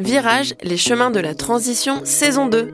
[0.00, 2.72] Virage, les chemins de la transition, saison 2.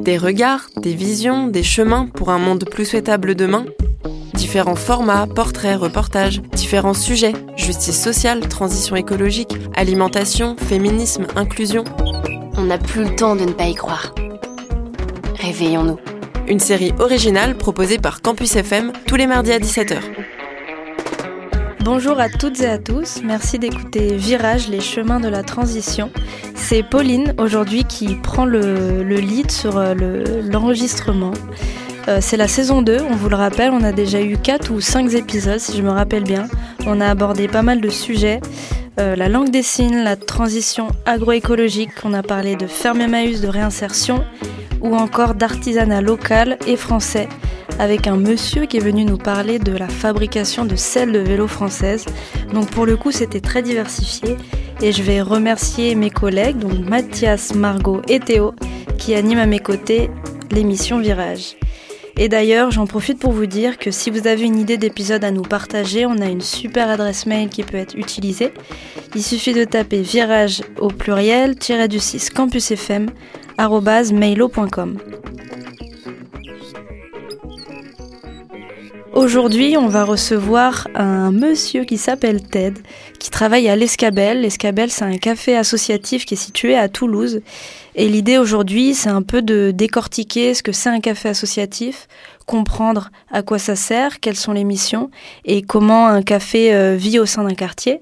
[0.00, 3.66] Des regards, des visions, des chemins pour un monde plus souhaitable demain.
[4.32, 11.84] Différents formats, portraits, reportages, différents sujets, justice sociale, transition écologique, alimentation, féminisme, inclusion.
[12.56, 14.14] On n'a plus le temps de ne pas y croire.
[15.38, 15.98] Réveillons-nous.
[16.48, 19.98] Une série originale proposée par Campus FM tous les mardis à 17h.
[21.84, 26.10] Bonjour à toutes et à tous, merci d'écouter Virage, les chemins de la transition.
[26.54, 29.94] C'est Pauline aujourd'hui qui prend le, lead sur euh,
[30.50, 31.32] l'enregistrement.
[32.08, 34.80] Euh, c'est la saison 2, on vous le rappelle, on a déjà eu 4 ou
[34.80, 36.48] 5 épisodes si je me rappelle bien.
[36.86, 38.40] On a abordé pas mal de sujets.
[39.00, 43.48] Euh, la langue des signes, la transition agroécologique, on a parlé de ferme Emmaüs, de
[43.48, 44.24] réinsertion
[44.80, 47.28] ou encore d'artisanat local et français
[47.78, 51.46] avec un monsieur qui est venu nous parler de la fabrication de selles de vélo
[51.46, 52.06] françaises.
[52.52, 54.36] Donc pour le coup, c'était très diversifié
[54.80, 58.54] et je vais remercier mes collègues, donc Mathias, Margot et Théo,
[58.98, 60.10] qui animent à mes côtés
[60.50, 61.56] l'émission Virage.
[62.16, 65.32] Et d'ailleurs, j'en profite pour vous dire que si vous avez une idée d'épisode à
[65.32, 68.52] nous partager, on a une super adresse mail qui peut être utilisée.
[69.16, 71.56] Il suffit de taper virage au pluriel,
[71.88, 73.06] du 6 campusfm,
[73.58, 74.96] mailo.com.
[79.14, 82.80] Aujourd'hui, on va recevoir un monsieur qui s'appelle Ted,
[83.20, 84.40] qui travaille à l'Escabelle.
[84.40, 87.40] L'Escabelle, c'est un café associatif qui est situé à Toulouse.
[87.94, 92.08] Et l'idée aujourd'hui, c'est un peu de décortiquer ce que c'est un café associatif,
[92.44, 95.12] comprendre à quoi ça sert, quelles sont les missions
[95.44, 98.00] et comment un café euh, vit au sein d'un quartier.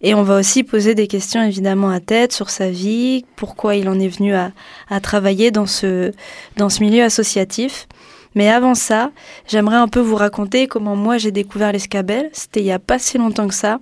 [0.00, 3.90] Et on va aussi poser des questions évidemment à Ted sur sa vie, pourquoi il
[3.90, 4.52] en est venu à,
[4.88, 6.12] à travailler dans ce,
[6.56, 7.88] dans ce milieu associatif.
[8.36, 9.10] Mais avant ça,
[9.48, 12.28] j'aimerais un peu vous raconter comment moi j'ai découvert l'escabelle.
[12.32, 13.80] C'était il y a pas si longtemps que ça,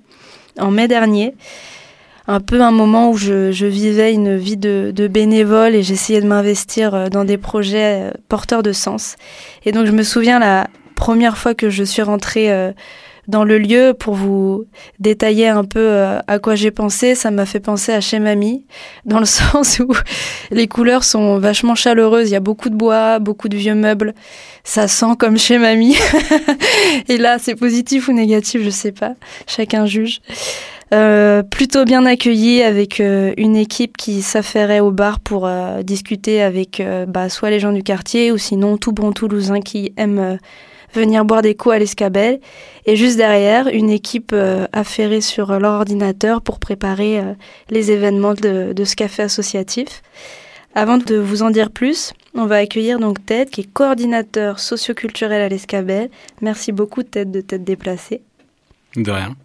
[0.58, 1.34] en mai dernier.
[2.26, 6.26] Un peu un moment où je, vivais une vie de, de bénévole et j'essayais de
[6.26, 9.16] m'investir euh, dans des projets euh, porteurs de sens.
[9.66, 12.72] Et donc je me souviens la première fois que je suis rentrée euh,
[13.28, 14.64] dans le lieu pour vous
[14.98, 17.14] détailler un peu euh, à quoi j'ai pensé.
[17.14, 18.64] Ça m'a fait penser à chez mamie,
[19.04, 19.92] dans le sens où
[20.50, 22.30] les couleurs sont vachement chaleureuses.
[22.30, 24.14] Il y a beaucoup de bois, beaucoup de vieux meubles.
[24.62, 25.96] Ça sent comme chez mamie.
[27.08, 29.14] Et là, c'est positif ou négatif, je sais pas.
[29.46, 30.20] Chacun juge.
[30.92, 35.48] Euh, plutôt bien accueilli avec euh, une équipe qui s'affairait au bar pour
[35.82, 40.38] discuter avec bah, soit les gens du quartier ou sinon tout bon Toulousain qui aime
[40.94, 42.40] venir boire des coups à l'escabelle.
[42.86, 47.32] Et juste derrière, une équipe euh, affairée sur leur ordinateur pour préparer euh,
[47.70, 50.02] les événements de, ce café associatif.
[50.74, 55.40] Avant de vous en dire plus, on va accueillir donc Ted, qui est coordinateur socioculturel
[55.40, 56.10] à l'Escabelle.
[56.40, 58.22] Merci beaucoup Ted de t'être déplacé.
[58.96, 59.36] De rien.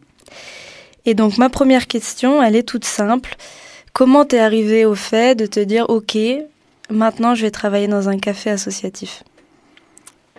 [1.05, 3.35] Et donc ma première question, elle est toute simple.
[3.93, 6.17] Comment t'es arrivé au fait de te dire, ok,
[6.89, 9.23] maintenant je vais travailler dans un café associatif?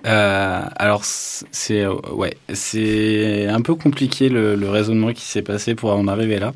[0.07, 2.37] Euh, alors c'est ouais,
[3.49, 6.53] un peu compliqué le, raisonnement qui s'est passé pour en arriver là.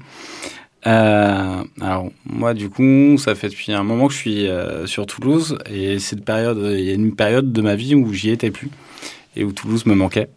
[0.86, 5.06] Euh, alors moi du coup, ça fait depuis un moment que je suis euh, sur
[5.06, 8.50] Toulouse et cette période, il y a une période de ma vie où j'y étais
[8.50, 8.70] plus
[9.36, 10.28] et où Toulouse me manquait.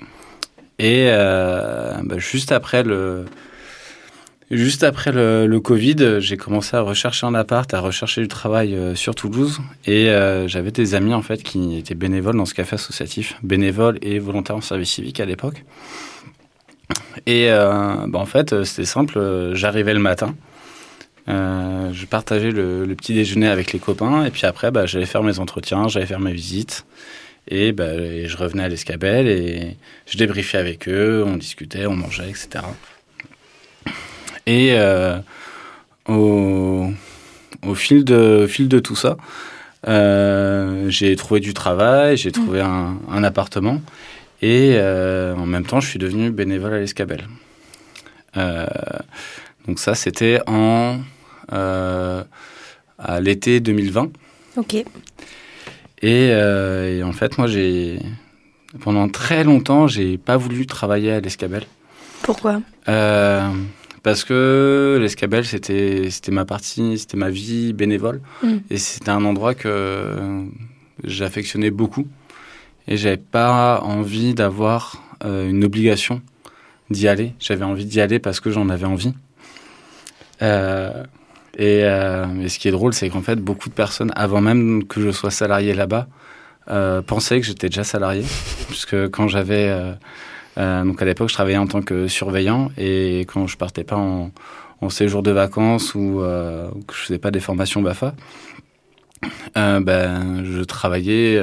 [0.79, 3.25] Et bah, juste après le
[4.49, 8.95] Juste après le, Covid, j'ai commencé à rechercher un appart, à rechercher du travail euh,
[8.95, 9.59] sur Toulouse.
[9.85, 13.97] Et euh, j'avais des amis en fait qui étaient bénévoles dans ce café associatif, bénévoles
[14.01, 15.65] et volontaires en service civique à l'époque.
[17.25, 19.51] Et euh, bah, en fait, c'était simple.
[19.53, 20.33] J'arrivais le matin,
[21.27, 25.39] je partageais le, petit déjeuner avec les copains, et puis après, bah, j'allais faire mes
[25.39, 26.85] entretiens, j'allais faire mes visites.
[27.49, 31.95] Et, bah, et je revenais à l'Escabelle et je débriefais avec eux, on discutait, on
[31.95, 32.59] mangeait, etc.
[34.47, 35.19] Et euh,
[36.07, 36.93] au,
[37.75, 39.17] fil de, fil de tout ça,
[39.87, 43.81] euh, j'ai trouvé du travail, j'ai trouvé un, appartement
[44.41, 47.27] et euh, en même temps, je suis devenu bénévole à l'Escabelle.
[48.35, 50.99] donc ça, c'était en
[51.49, 54.09] à l'été 2020.
[54.55, 54.75] Ok.
[56.03, 57.99] Et, et, en fait, moi, j'ai
[58.79, 61.65] pendant très longtemps, j'ai pas voulu travailler à l'Escabelle.
[62.23, 62.61] Pourquoi?
[64.03, 68.21] Parce que l'escabelle, c'était, c'était ma partie, c'était ma vie bénévole.
[68.43, 68.57] Mm.
[68.69, 70.45] Et c'était un endroit que
[71.03, 72.07] j'affectionnais beaucoup.
[72.87, 76.21] Et j'avais pas envie d'avoir euh, une obligation
[76.89, 77.33] d'y aller.
[77.39, 79.13] J'avais envie d'y aller parce que j'en avais envie.
[80.41, 81.03] Euh,
[81.57, 85.01] et, euh, ce qui est drôle, c'est qu'en fait, beaucoup de personnes, avant même que
[85.01, 86.07] je sois salarié là-bas,
[87.07, 88.23] pensaient que j'étais déjà salarié.
[88.67, 89.73] puisque quand j'avais
[90.57, 94.31] donc à l'époque, je travaillais en tant que surveillant et quand je partais pas en,
[94.81, 96.21] en séjour de vacances ou
[96.87, 98.15] que je faisais pas des formations BAFA,
[99.55, 101.41] ben, je travaillais,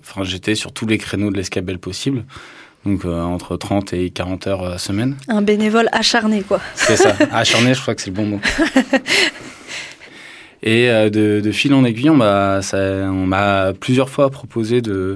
[0.00, 2.24] enfin, j'étais sur tous les créneaux de l'escabelle possible.
[2.84, 5.16] Donc entre 30 et 40 heures semaine.
[5.26, 6.60] Un bénévole acharné, quoi.
[6.76, 8.40] C'est ça, acharné, je crois que c'est le bon mot.
[10.66, 15.14] Et euh, de, fil en aiguille, on m'a plusieurs fois proposé de,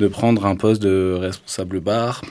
[0.00, 2.22] de prendre un poste de responsable bar.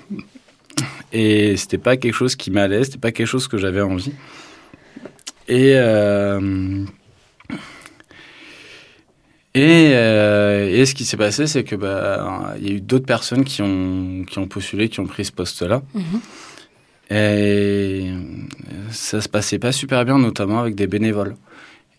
[1.13, 4.13] Et c'était pas quelque chose qui m'allait, c'était pas quelque chose que j'avais envie.
[5.47, 6.85] Et, euh,
[9.53, 13.05] et, euh, et, ce qui s'est passé, c'est que bah, il y a eu d'autres
[13.05, 15.81] personnes qui ont, qui ont postulé, qui ont pris ce poste-là.
[15.95, 17.15] Mm-hmm.
[17.15, 18.11] Et
[18.91, 21.35] ça se passait pas super bien, notamment avec des bénévoles.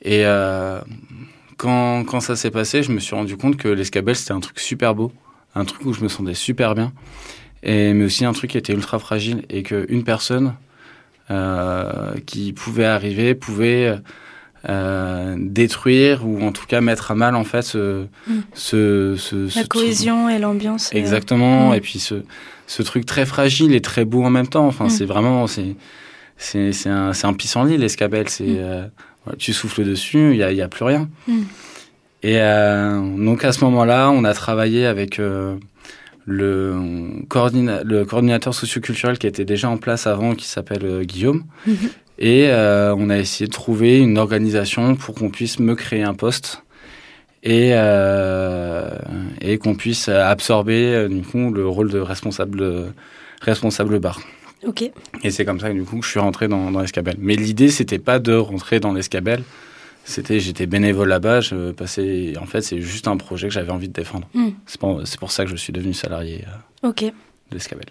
[0.02, 0.80] Et euh,
[1.56, 4.60] quand, quand ça s'est passé, je me suis rendu compte que l'escabelle, c'était un truc
[4.60, 5.12] super beau,
[5.54, 6.92] un truc où je me sentais super bien,
[7.62, 10.54] et, mais aussi un truc qui était ultra fragile, et qu'une personne
[11.30, 13.96] euh, qui pouvait arriver pouvait
[14.68, 18.40] euh, détruire ou en tout cas mettre à mal en fait ce, mm.
[18.52, 21.74] ce, ce, la cohésion et l'ambiance exactement mm.
[21.74, 22.24] et puis ce,
[22.66, 24.90] ce truc très fragile et très beau en même temps enfin mm.
[24.90, 25.76] c'est vraiment c'est
[26.36, 28.84] c'est un, un pissenlit l'escabelle c'est euh,
[29.38, 31.08] tu souffles dessus, il n'y a, y a, plus rien.
[32.22, 35.56] Et euh, donc à ce moment-là, on a travaillé avec euh,
[36.26, 41.44] le, le coordinateur socioculturel qui était déjà en place avant, qui s'appelle euh, Guillaume.
[41.66, 41.74] Hmm.
[42.22, 46.62] Et on a essayé de trouver une organisation pour qu'on puisse me créer un poste
[47.42, 47.70] et,
[49.40, 52.92] et qu'on puisse absorber du coup le rôle de responsable
[53.40, 54.20] responsable bar.
[54.66, 54.82] Ok.
[55.24, 57.16] Et c'est comme ça que du coup je suis rentré dans, dans l'escabelle.
[57.18, 59.42] Mais l'idée c'était pas de rentrer dans l'escabelle.
[60.04, 61.40] C'était j'étais bénévole là-bas.
[61.40, 62.34] Je passais.
[62.40, 64.28] En fait c'est juste un projet que j'avais envie de défendre.
[64.34, 64.50] Hmm.
[64.66, 66.44] C'est pour, pour, ça que je suis devenu salarié.
[66.84, 67.04] Euh, ok.
[67.04, 67.12] De
[67.54, 67.86] l'escabelle.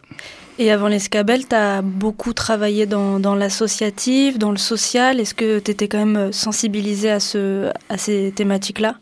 [0.58, 5.20] Et avant l'escabelle, tu as beaucoup travaillé dans, dans l'associatif, dans le social.
[5.20, 8.96] Est-ce que tu étais quand même sensibilisé à, ce, à ces thématiques-là?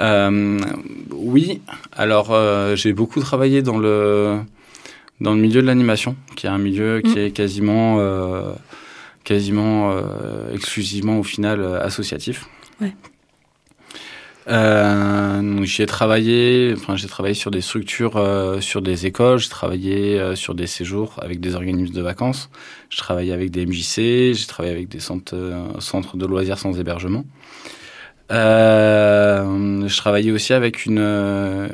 [0.00, 0.58] Euh,
[1.10, 1.60] Oui.
[1.92, 4.38] Alors, euh, j'ai beaucoup travaillé dans le,
[5.20, 7.18] dans le milieu de l'animation, qui est un milieu qui mm.
[7.18, 8.52] est quasiment, euh,
[9.24, 12.46] quasiment euh, exclusivement au final euh, associatif.
[12.80, 12.94] Ouais.
[15.64, 18.22] j'ai travaillé, enfin j'ai travaillé sur des structures,
[18.60, 22.50] sur des écoles, j'ai travaillé sur des séjours avec des organismes de vacances,
[22.90, 25.34] j'ai travaillé avec des MJC, j'ai travaillé avec des centres,
[25.78, 27.24] centres de loisirs sans hébergement.
[28.32, 31.68] Euh, je travaillais aussi avec une euh,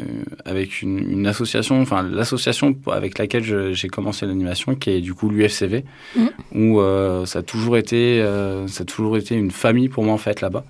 [0.44, 5.30] avec une, une, association, enfin l'association avec laquelle j'ai commencé l'animation, qui est du coup
[5.30, 5.84] l'UFCV,
[6.16, 6.26] mmh.
[6.56, 8.24] où euh, ça a toujours été
[8.66, 10.64] ça a toujours été une famille pour moi en fait là-bas.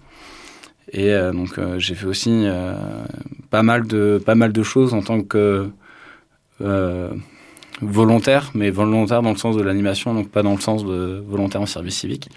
[0.93, 2.47] Et donc j'ai fait aussi
[3.49, 5.71] pas mal de pas mal de choses en tant que
[7.81, 11.63] volontaire, mais volontaire dans le sens de l'animation, donc pas dans le sens de volontaire
[11.63, 12.29] en service civique,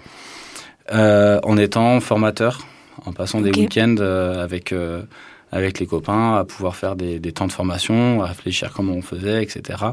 [0.90, 2.60] en étant formateur
[3.06, 5.02] en passant des week-ends euh, avec euh,
[5.52, 9.02] avec les copains, à pouvoir faire des, des, temps de formation, à réfléchir comment on
[9.02, 9.84] faisait, etc.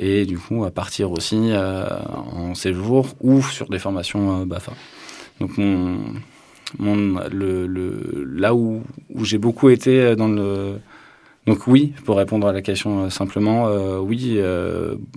[0.00, 1.86] Et du coup, à partir aussi euh,
[2.32, 4.72] en séjour ou sur des formations BAFA.
[5.40, 5.98] Donc, mon,
[6.78, 8.82] mon, le, le, là où,
[9.14, 10.80] où j'ai beaucoup été dans le...
[11.46, 13.70] Donc oui, pour répondre à la question simplement,
[14.00, 14.40] oui,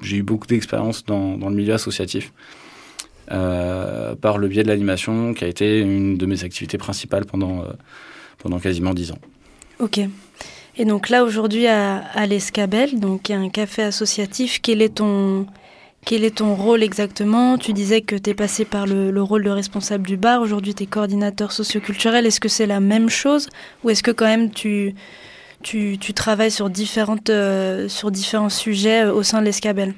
[0.03, 2.31] j'ai eu beaucoup d'expérience dans, dans, le milieu associatif.
[3.31, 7.59] Euh, par le biais de l'animation, qui a été une de mes activités principales pendant,
[7.59, 7.65] euh,
[8.39, 9.19] pendant quasiment dix ans.
[9.79, 9.99] Ok.
[10.77, 15.45] Et donc là, aujourd'hui, à, à l'Escabel, donc un café associatif, quel est ton,
[16.05, 17.59] quel est ton rôle exactement?
[17.59, 20.73] Tu disais que tu es passé par le, le, rôle de responsable du bar, aujourd'hui
[20.73, 22.25] tu es coordinateur socioculturel.
[22.25, 23.47] Est-ce que c'est la même chose?
[23.83, 24.95] Ou est-ce que quand même tu,
[25.61, 29.93] tu, tu travailles sur, différentes, euh, sur différents sujets au sein de l'Escabel?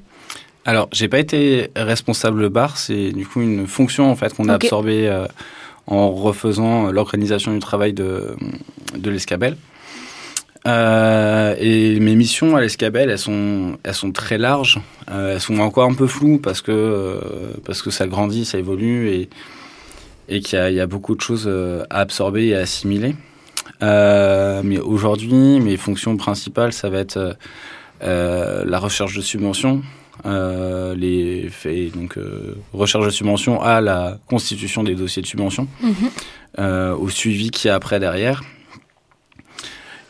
[0.63, 4.53] Alors, j'ai pas été responsable bar, c'est du coup une fonction en fait qu'on a
[4.53, 5.25] absorbée euh,
[5.88, 8.36] en refaisant l'organisation du travail de,
[8.96, 9.58] de l'Escabel.
[10.68, 14.80] Euh, et mes missions à l'Escabel, elles sont, elles sont très larges.
[15.10, 17.20] Euh, elles sont encore un peu floues parce que, euh,
[17.65, 19.30] parce que ça grandit, ça évolue et,
[20.30, 23.15] et qu'il y, y, a beaucoup de choses euh, à absorber et à assimiler.
[23.82, 27.36] mais aujourd'hui, mes fonctions principales, ça va être
[28.01, 29.82] la recherche de subventions,
[30.25, 35.68] euh, les faits, donc euh, recherche de subvention à la constitution des dossiers de subvention,
[35.82, 35.94] mhm.
[36.60, 38.44] euh, au suivi qui a après derrière.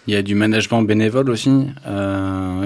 [0.07, 1.67] Il y a du management bénévole aussi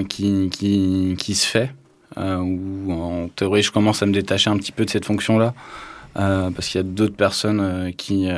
[0.09, 1.69] qui, qui, qui, se fait,
[2.17, 5.53] où en théorie je commence à me détacher un petit peu de cette fonction-là.
[6.13, 8.29] parce qu'il y a d'autres personnes qui,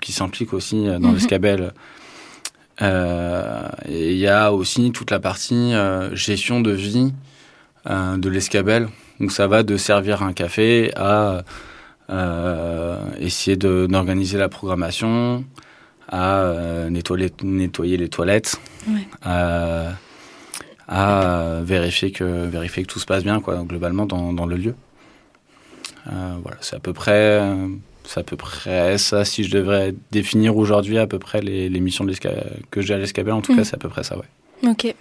[0.00, 1.14] qui s'impliquent aussi dans mhm.
[1.14, 1.72] l'escabel.
[2.82, 5.72] et il y a aussi toute la partie
[6.12, 7.12] gestion de vie
[7.88, 8.88] euh, de l'escabelle.
[9.20, 11.42] Donc ça va de servir un café à
[13.18, 15.42] essayer d'organiser la programmation,
[16.08, 16.52] à
[16.90, 18.60] nettoyer, nettoyer, les toilettes,
[19.22, 19.92] à,
[20.86, 24.74] à vérifier, que, vérifier que tout se passe bien quoi, globalement dans, dans le lieu.
[26.04, 27.40] voilà, c'est à peu près
[28.06, 29.24] c'est à peu près ça.
[29.24, 32.06] Si je devrais définir aujourd'hui à peu près les, missions
[32.70, 33.64] que j'ai à l'Escabel, en tout cas, mm.
[33.64, 34.24] c'est à peu près ça, ouais.
[34.62, 34.94] Ok.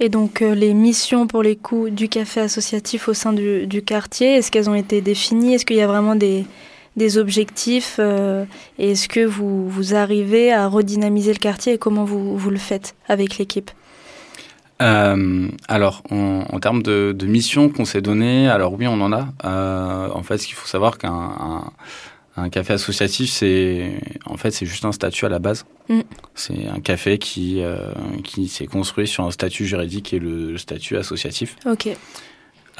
[0.00, 4.36] Et donc, euh, les missions pour les coups du café associatif au sein du, quartier,
[4.36, 5.54] est-ce qu'elles ont été définies?
[5.54, 6.44] Est-ce qu'il y a vraiment des,
[6.96, 8.44] des objectifs euh,
[8.78, 12.58] Et est-ce que vous, vous arrivez à redynamiser le quartier et comment vous, vous le
[12.58, 13.70] faites avec l'équipe?
[14.80, 19.28] Euh, alors, en, termes de, missions qu'on s'est données, alors oui, on en a.
[20.12, 21.62] en fait, ce qu'il faut savoir qu'un
[22.36, 23.92] un café associatif, c'est
[24.24, 25.64] en fait c'est juste un statut à la base.
[25.88, 26.00] Mm.
[26.34, 27.76] C'est un café qui euh,
[28.24, 31.56] qui s'est construit sur un statut juridique et le, statut associatif.
[31.66, 31.88] Ok.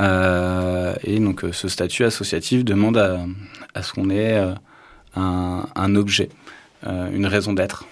[0.01, 3.27] Euh, et donc euh, ce statut associatif demande à,
[3.75, 4.43] à ce qu'on ait
[5.15, 6.31] un, un, objet,
[6.87, 7.85] une raison d'être.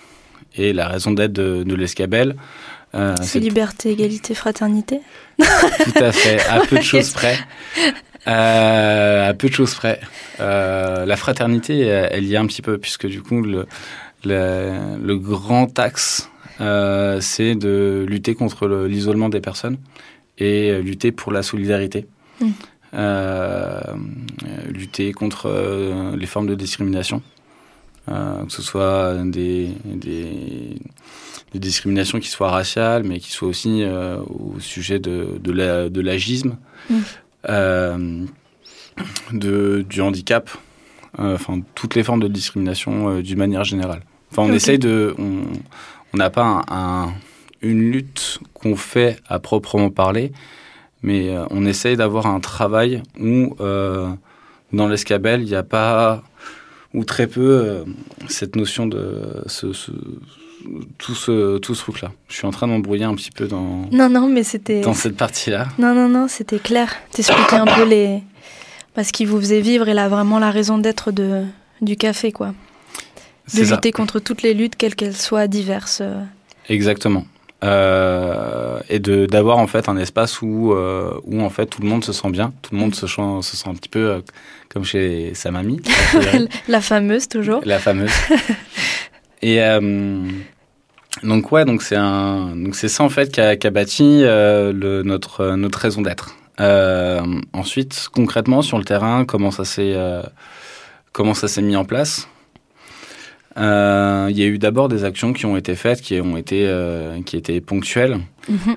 [0.57, 2.37] Et la raison d'être de, de l'escabelle.
[3.23, 5.01] c'est liberté, égalité, fraternité.
[5.39, 7.37] Tout à fait, à peu de choses près.
[8.27, 10.01] Euh, à peu de choses près.
[10.41, 13.67] Euh, la fraternité, elle y est un petit peu, puisque du coup, le,
[14.25, 19.79] le, grand axe, euh, c'est de lutter contre l'isolement des personnes
[20.39, 22.07] et lutter pour la solidarité.
[22.41, 22.51] Mm.
[24.69, 27.23] lutter contre les formes de discrimination,
[28.07, 30.79] que ce soit des, des,
[31.55, 36.57] discriminations qui soient raciales, mais qui soient aussi au sujet de, de l'agisme.
[36.89, 36.97] Mm.
[36.97, 36.99] Euh,
[39.33, 40.51] de, du handicap,
[41.19, 44.03] euh, enfin toutes les formes de discrimination euh, d'une manière générale.
[44.31, 47.13] Enfin, on essaye de, on n'a pas un,
[47.63, 50.33] une lutte qu'on fait à proprement parler,
[51.03, 56.23] mais on essaye d'avoir un travail où dans l'escabelle il n'y a pas
[56.95, 57.85] ou très peu
[58.29, 59.91] cette notion de ce, ce,
[60.99, 62.13] tout ce, tout ce truc-là.
[62.29, 64.81] Je suis en train d'embrouiller un petit peu dans, non, non, mais c'était...
[64.81, 65.69] dans cette partie-là.
[65.79, 66.95] Non, non, non, c'était clair.
[67.13, 68.23] T'expliquais un peu les...
[69.03, 71.45] ce qui vous faisait vivre et là, vraiment la raison d'être de,
[71.81, 72.55] du café, quoi.
[73.55, 76.03] De lutter contre toutes les luttes, quelles qu'elles soient, diverses.
[76.69, 77.25] Exactement.
[77.63, 81.89] Euh, et de d'avoir en fait un espace où euh, où en fait tout le
[81.89, 84.21] monde se sent bien, tout le monde se, se sent un petit peu euh,
[84.71, 85.83] comme chez sa mamie.
[86.69, 87.61] la fameuse toujours.
[87.67, 88.11] La fameuse.
[89.43, 90.29] Et euh,
[91.23, 94.23] donc ouais, donc c'est un, donc c'est ça en fait qui a, qui a bâti
[94.23, 96.37] euh, le, notre notre raison d'être.
[96.61, 99.97] Euh, ensuite, concrètement sur le terrain, comment ça s'est
[101.13, 102.29] comment ça s'est mis en place?
[103.57, 106.71] Il y a eu d'abord des actions qui ont été faites, qui ont été
[107.25, 108.19] qui étaient ponctuelles.
[108.49, 108.77] Mhm.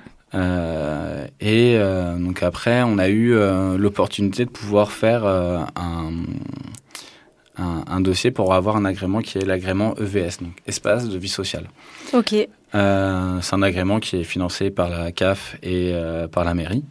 [1.41, 1.77] et
[2.20, 3.36] donc après, on a eu
[3.77, 6.12] l'opportunité de pouvoir faire un,
[7.57, 11.69] un, dossier pour avoir un agrément qui est l'agrément EVS, donc espace de vie sociale.
[12.13, 12.36] Ok.
[12.75, 16.83] Euh, c'est un agrément qui est financé par la CAF et euh, par la mairie.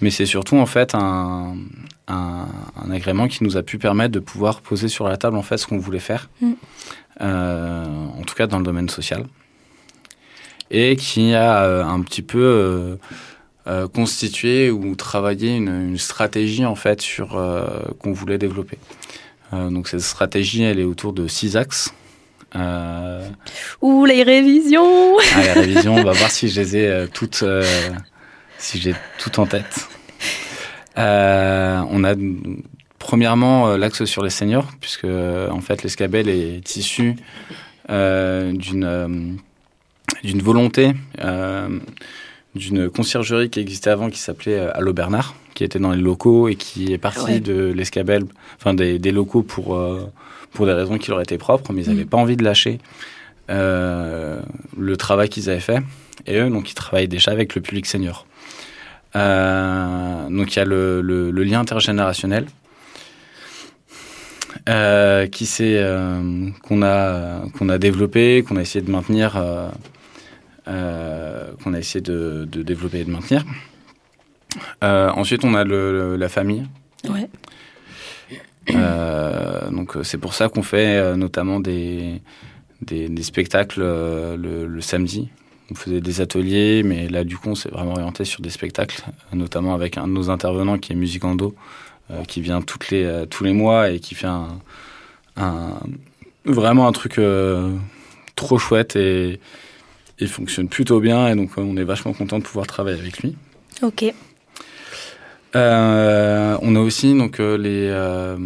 [0.00, 1.56] Mais c'est surtout en fait un,
[2.06, 2.46] un,
[2.90, 5.66] agrément qui nous a pu permettre de pouvoir poser sur la table en fait ce
[5.66, 6.52] qu'on voulait faire, mm.
[7.22, 7.84] euh,
[8.18, 9.24] en tout cas dans le domaine social,
[10.70, 12.98] et qui a un petit peu
[13.94, 17.42] constitué ou travaillé une, une, stratégie en fait sur
[17.98, 18.78] qu'on voulait développer.
[19.52, 21.94] Euh, donc cette stratégie, elle est autour de six axes.
[22.54, 23.26] Euh...
[23.82, 27.42] Ouh, les révisions ah, Les révisions, on va voir si je les ai euh, toutes,
[27.42, 27.64] euh,
[28.58, 29.88] si j'ai tout en tête.
[30.96, 32.14] on a
[32.98, 37.16] premièrement l'axe sur les seniors, puisque en fait l'escabelle est issu
[37.88, 39.38] d'une
[40.24, 40.94] d'une volonté
[42.56, 46.54] d'une conciergerie qui existait avant qui s'appelait Allo Bernard, qui était dans les locaux et
[46.54, 48.24] qui est parti de l'escabelle,
[48.58, 50.12] enfin des, locaux pour, euh,
[50.52, 52.08] pour des raisons qui leur étaient propres, mais ils n'avaient mm.
[52.08, 52.78] pas envie de lâcher
[53.48, 54.40] euh,
[54.76, 55.82] le travail qu'ils avaient fait.
[56.26, 58.26] Et eux, donc, ils travaillent déjà avec le public senior.
[59.16, 62.46] Euh, donc, il y a le, le, lien intergénérationnel
[65.30, 65.48] qui
[66.62, 69.40] qu'on a qu'on a développé, qu'on a essayé de maintenir,
[70.66, 73.44] qu'on a essayé de, de, développer et de maintenir.
[74.82, 76.66] Euh, ensuite, on a la famille.
[77.08, 77.28] Ouais.
[78.70, 82.20] Euh, donc, euh, c'est pour ça qu'on fait notamment des,
[82.82, 85.28] des, spectacles le, samedi.
[85.70, 89.02] On faisait des ateliers, mais là, du coup, on s'est vraiment orienté sur des spectacles,
[89.32, 91.54] notamment avec un de nos intervenants qui est Musicando,
[92.28, 94.58] qui vient toutes les, tous les mois et qui fait un,
[96.44, 97.20] vraiment un truc
[98.36, 99.40] trop chouette et
[100.18, 101.28] il fonctionne plutôt bien.
[101.28, 103.36] Et donc, on est vachement content de pouvoir travailler avec lui.
[103.82, 104.04] Ok.
[105.54, 108.36] Euh, on a aussi donc euh, les, euh,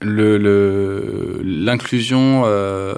[0.00, 2.94] le l'inclusion euh,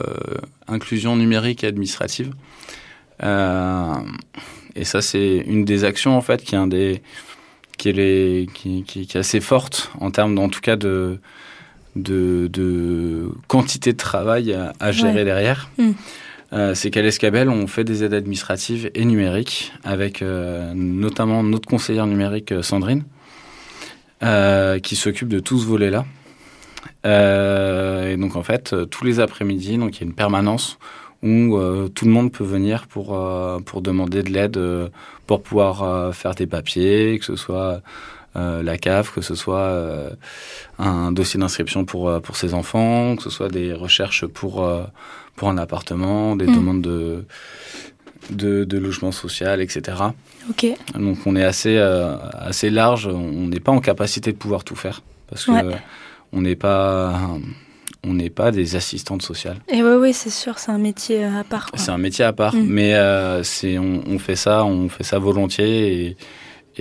[0.66, 2.32] inclusion numérique et administrative.
[3.22, 3.92] Euh,
[4.76, 7.02] et ça, c'est une des actions en fait qui est un des
[7.76, 11.20] qui est, les, qui, qui, qui est assez forte en termes, en tout cas, de,
[11.94, 15.24] de, de quantité de travail à, à gérer Ouais.
[15.24, 15.70] derrière.
[15.78, 15.90] Mm.
[16.52, 21.68] Euh, c'est qu'à l'Escabel, on fait des aides administratives et numériques avec euh, notamment notre
[21.68, 23.04] conseillère numérique euh, Sandrine,
[24.82, 26.04] qui s'occupe de tout ce volet-là.
[27.04, 30.78] Et donc en fait, tous les après-midi, il y a une permanence
[31.22, 31.58] où
[31.94, 34.90] tout le monde peut venir pour demander de l'aide
[35.26, 37.80] pour pouvoir faire des papiers, que ce soit
[38.34, 39.72] la CAF, que ce soit
[40.80, 44.68] un dossier d'inscription pour pour ses enfants, que ce soit des recherches pour
[45.38, 46.54] pour un appartement, des Mm.
[46.56, 47.24] demandes de,
[48.30, 49.80] de de logement social, etc.
[50.50, 50.66] Ok.
[50.94, 52.16] Donc on est assez euh,
[52.50, 53.06] assez large.
[53.06, 55.76] On n'est pas en capacité de pouvoir tout faire parce que Ouais.
[56.32, 57.20] on n'est pas
[58.04, 59.58] on n'est pas des assistantes sociales.
[59.68, 61.66] Et ouais, ouais, c'est sûr, c'est un métier euh, à part.
[61.74, 62.66] C'est un métier à part, Mm.
[62.68, 66.16] mais euh, c'est on, on fait ça, on fait ça volontiers et,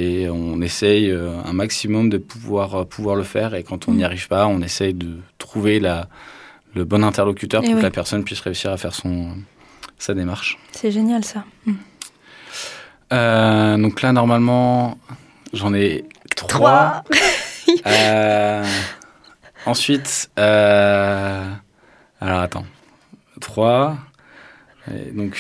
[0.04, 3.56] et on essaye un maximum de pouvoir pouvoir le faire.
[3.56, 4.10] Et quand on n'y Mm.
[4.10, 6.08] arrive pas, on essaye de trouver la
[6.78, 7.84] le bon interlocuteur Et pour que oui.
[7.84, 9.32] la personne puisse réussir à faire son
[9.98, 10.58] sa démarche.
[10.72, 11.44] C'est génial ça.
[11.66, 11.74] Mm.
[13.14, 14.98] Euh, donc là, normalement,
[15.54, 16.06] j'en ai
[16.36, 17.04] trois.
[17.86, 18.66] Euh,
[19.66, 21.44] ensuite, euh,
[22.22, 22.66] alors attends,
[23.42, 23.98] trois.
[24.90, 25.38] Et donc,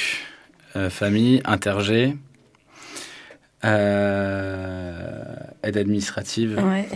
[0.75, 2.17] euh, famille, intergé,
[3.63, 6.61] euh, aide administrative.
[6.61, 6.89] Ouais.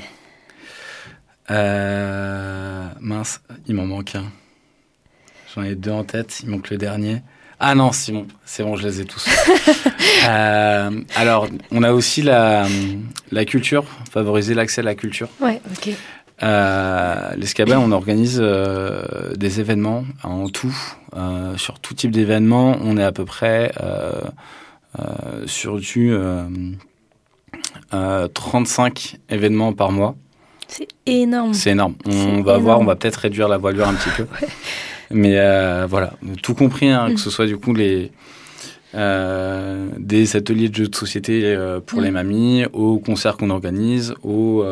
[1.51, 4.25] Euh, mince, il m'en manque un.
[5.53, 7.21] J'en ai deux en tête, il manque le dernier.
[7.59, 9.27] Ah non, c'est bon, c'est bon, je les ai tous.
[10.29, 12.67] Euh, alors, on a aussi la,
[13.31, 15.27] la culture, favoriser l'accès à la culture.
[15.39, 15.95] Ouais, ok.
[16.43, 20.77] Euh, L'Escabel, on organise euh, des événements en tout.
[21.15, 23.71] Euh, sur tout type d'événements, on est à peu près
[25.47, 26.43] sur du euh,
[27.93, 30.15] euh, 35 événements par mois.
[30.71, 31.53] C'est énorme.
[31.53, 31.95] C'est énorme.
[32.05, 34.25] On va voir, on va peut-être réduire la voilure un petit peu.
[35.11, 37.13] Mais euh, voilà, tout compris, hein, Mm.
[37.15, 38.11] que ce soit du coup les
[38.95, 42.03] euh, des ateliers de jeux de société euh, pour Mm.
[42.03, 44.63] les mamies, aux concerts qu'on organise, aux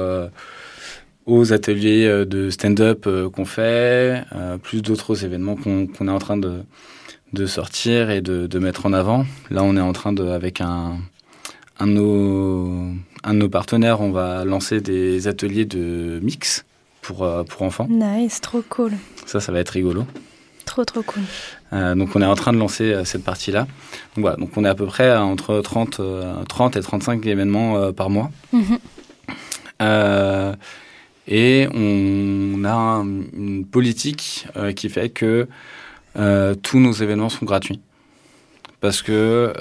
[1.25, 4.23] aux ateliers de stand-up qu'on fait,
[4.63, 6.63] plus d'autres événements qu'on est en train de
[7.33, 9.23] de sortir et de, de mettre en avant.
[9.51, 10.97] Là, on est en train de avec un
[11.79, 12.85] un de nos
[13.23, 16.65] un de nos partenaires, on va lancer des ateliers de mix
[17.01, 17.87] pour, euh, pour enfants.
[17.89, 18.93] Nice, trop cool.
[19.25, 20.05] Ça, ça va être rigolo.
[20.65, 21.23] Trop, trop cool.
[21.73, 23.61] Euh, donc, on est en train de lancer euh, cette partie-là.
[24.15, 24.37] Donc, voilà.
[24.37, 28.09] Donc, on est à peu près à entre 30, euh, 30 et 35 événements par
[28.09, 28.29] mois.
[28.53, 28.77] Mhm.
[31.31, 35.47] Et on a un- une politique qui fait que
[36.63, 37.79] tous nos événements sont gratuits.
[38.81, 39.53] Parce que,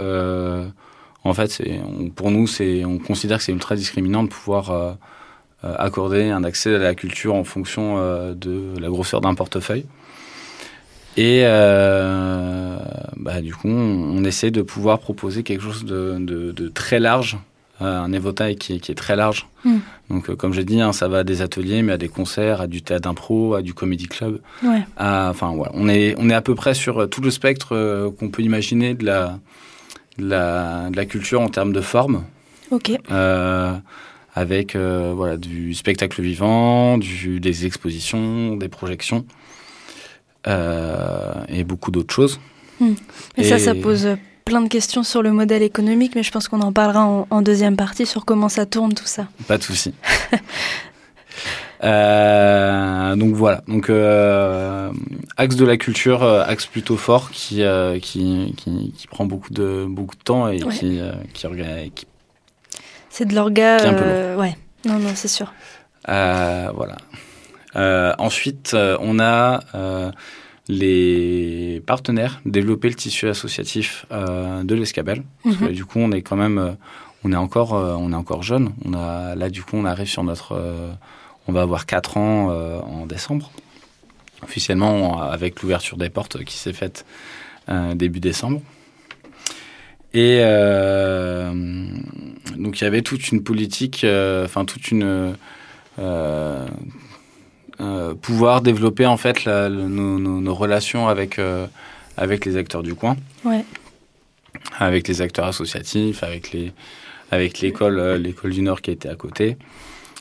[1.29, 1.81] en fait, c'est-
[2.17, 4.93] pour nous, c'est, on considère que c'est ultra discriminant de pouvoir euh,
[5.65, 9.85] euh, accorder un accès à la culture en fonction euh, de la grosseur d'un portefeuille.
[11.17, 12.77] Et euh,
[13.17, 17.01] bah, du coup, on, on essaie de pouvoir proposer quelque chose de, de- de très
[17.01, 17.39] large,
[17.81, 19.47] un éventail qui est, qui est très large.
[19.65, 19.77] Mm.
[20.11, 22.67] Donc, comme j'ai dit, hein, ça va à des ateliers, mais à des concerts, à
[22.67, 24.41] du théâtre d'impro, à du comedy club.
[24.65, 24.83] Ouais.
[24.99, 28.43] Enfin, voilà, on est, on est à peu près sur tout le spectre qu'on peut
[28.43, 29.39] imaginer de la,
[30.19, 32.25] de, la, de la culture en termes de forme.
[32.71, 32.93] Ok.
[33.11, 33.77] Euh,
[34.35, 39.25] avec euh, voilà, du spectacle vivant, du, des expositions, des projections
[40.47, 42.39] euh, et beaucoup d'autres choses.
[43.37, 46.61] Et, ça, ça pose plein de questions sur le modèle économique, mais je pense qu'on
[46.61, 49.27] en parlera en, en deuxième partie sur comment ça tourne tout ça.
[49.49, 49.93] Pas de souci.
[51.85, 54.91] Euh, donc voilà, donc euh,
[55.37, 57.63] axe de la culture, euh, axe plutôt fort qui,
[58.03, 60.75] qui, qui, qui prend beaucoup de, beaucoup de temps et Ouais.
[60.75, 61.01] qui,
[61.35, 61.47] qui,
[61.95, 62.07] qui-
[63.11, 63.79] C'est de l'orga.
[63.85, 64.57] Euh, ouais.
[64.85, 65.53] Non, non, c'est sûr.
[66.09, 66.97] Euh, voilà.
[67.77, 69.61] Euh, ensuite, on a
[70.69, 75.23] les partenaires développer le tissu associatif de l'Escabel.
[75.45, 75.69] Mhm.
[75.69, 76.77] du coup, on est quand même,
[77.25, 78.73] on est encore, on est encore jeune.
[78.85, 80.61] On a là, du coup, on arrive sur notre,
[81.49, 83.51] on va avoir 4 ans euh, en décembre.
[84.45, 87.05] Officiellement, avec l'ouverture des portes qui s'est faite
[87.69, 88.61] euh, début décembre.
[90.15, 91.51] Et euh,
[92.57, 95.35] donc il y avait toute une politique, euh, enfin toute une
[95.99, 96.67] euh,
[98.23, 101.39] pouvoir développer en fait la- le- nos, relations avec
[102.17, 103.65] avec les acteurs du coin, Ouais.
[104.79, 106.73] avec les acteurs associatifs, avec les
[107.31, 109.57] avec l'école l'école du Nord qui était à côté.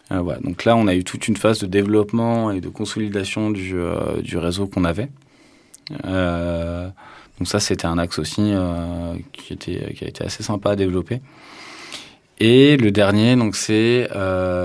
[0.09, 0.39] Voilà.
[0.39, 4.21] Donc là, on a eu toute une phase de développement et de consolidation du, euh,
[4.35, 5.09] réseau qu'on avait.
[6.05, 6.87] Euh,
[7.37, 9.53] donc ça, c'était un axe aussi euh, qui,
[10.03, 11.21] a été assez sympa à développer.
[12.39, 14.07] Et le dernier, donc c'est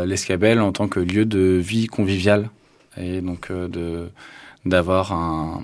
[0.06, 2.50] l'escabelle en tant que lieu de vie conviviale
[2.98, 3.50] et donc
[4.66, 5.62] d'avoir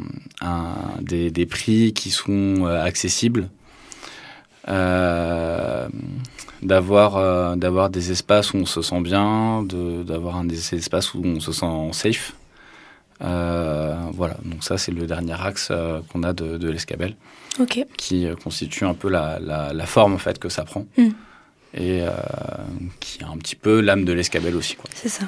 [1.03, 3.51] des, prix qui sont accessibles,
[4.67, 5.89] euh,
[6.63, 11.15] d'avoir euh, d'avoir des espaces où on se sent bien, de- d'avoir un des espaces
[11.15, 12.35] où on se sent safe.
[13.23, 17.17] Euh, voilà, donc ça c'est le dernier axe euh, qu'on a de, de l'escabelle
[17.97, 21.09] qui constitue un peu la, la, la forme en fait que ça prend Mm.
[21.75, 22.03] et
[23.01, 24.77] qui est un petit peu l'âme de l'escabelle aussi.
[24.95, 25.25] C'est ça.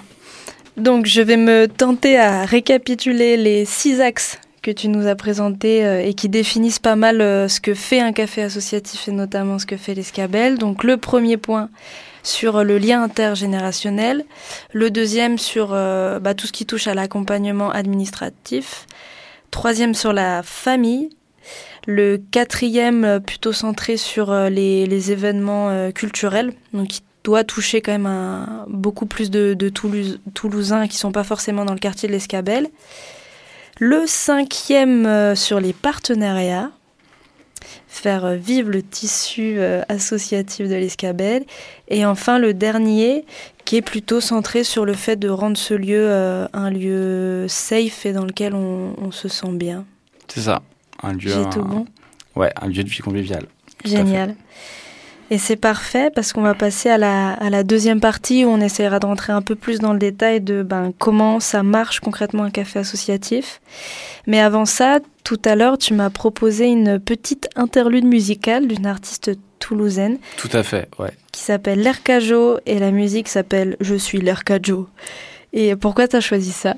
[0.76, 5.84] Donc je vais me tenter à récapituler les six axes que tu nous as présentés
[5.84, 9.58] euh, et qui définissent pas mal euh, ce que fait un café associatif et notamment
[9.58, 10.58] ce que fait l'escabelle.
[10.58, 11.70] Donc le premier point
[12.22, 14.24] sur le lien intergénérationnel,
[14.72, 18.86] le deuxième sur euh, bah, tout ce qui touche à l'accompagnement administratif,
[19.50, 21.10] troisième sur la famille,
[21.86, 27.80] le quatrième euh, plutôt centré sur euh, les, événements euh, culturels, donc qui doit toucher
[27.80, 29.54] quand même beaucoup plus de,
[30.34, 32.68] Toulousains qui sont pas forcément dans le quartier de l'Escabelle.
[33.82, 36.70] Le cinquième euh, sur les partenariats,
[37.88, 41.44] faire euh, vivre le tissu euh, associatif de l'Escabelle.
[41.88, 43.24] Et enfin le dernier
[43.64, 46.10] qui est plutôt centré sur le fait de rendre ce lieu
[46.52, 49.84] un lieu safe et dans lequel on, on se sent bien.
[50.28, 50.60] C'est ça,
[51.02, 51.86] un lieu, tout un- bon?
[52.36, 53.46] Ouais, un lieu de vie convivial.
[53.84, 53.96] à fait.
[53.96, 54.34] Génial.
[55.30, 58.60] Et c'est parfait parce qu'on va passer à la, à la deuxième partie où on
[58.60, 62.42] essaiera de rentrer un peu plus dans le détail de ben, comment ça marche concrètement
[62.42, 63.60] un café associatif.
[64.26, 69.30] Mais avant ça, tout à l'heure, tu m'as proposé une petite interlude musicale d'une artiste
[69.60, 71.10] toulousaine Tout à fait, ouais.
[71.30, 74.88] qui s'appelle L'Ercajo et la musique s'appelle Je suis l'Ercajo.
[75.52, 76.74] Et pourquoi tu as choisi ça?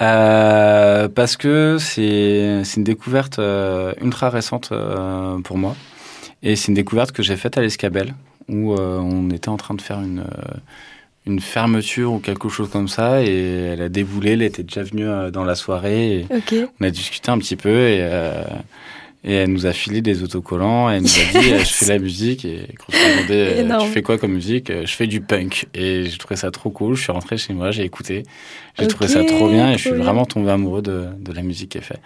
[0.00, 5.76] Euh, parce que c'est c'est une découverte euh, ultra récente euh, pour moi.
[6.44, 8.14] Et c'est une découverte que j'ai faite à l'Escabelle,
[8.48, 10.54] où euh, on était en train de faire une, euh,
[11.26, 13.22] une fermeture ou quelque chose comme ça.
[13.22, 16.20] Et elle a déboulé, elle était déjà venue euh, dans la soirée.
[16.20, 16.26] Et
[16.80, 18.44] on a discuté un petit peu et, euh,
[19.24, 20.90] et elle nous a filé des autocollants.
[20.90, 21.68] Et elle nous a dit Yes.
[21.68, 22.44] Je fais la musique.
[22.44, 22.94] Et quand
[23.30, 23.86] euh, Énorme.
[23.86, 24.70] Tu fais quoi comme musique?
[24.70, 25.66] Je fais du punk.
[25.74, 26.94] Et j'ai trouvé ça trop cool.
[26.94, 28.24] Je suis rentré chez moi, j'ai écouté.
[28.78, 31.70] J'ai trouvé ça trop bien et je suis vraiment tombé amoureux de, de la musique
[31.70, 32.00] qu'elle fait.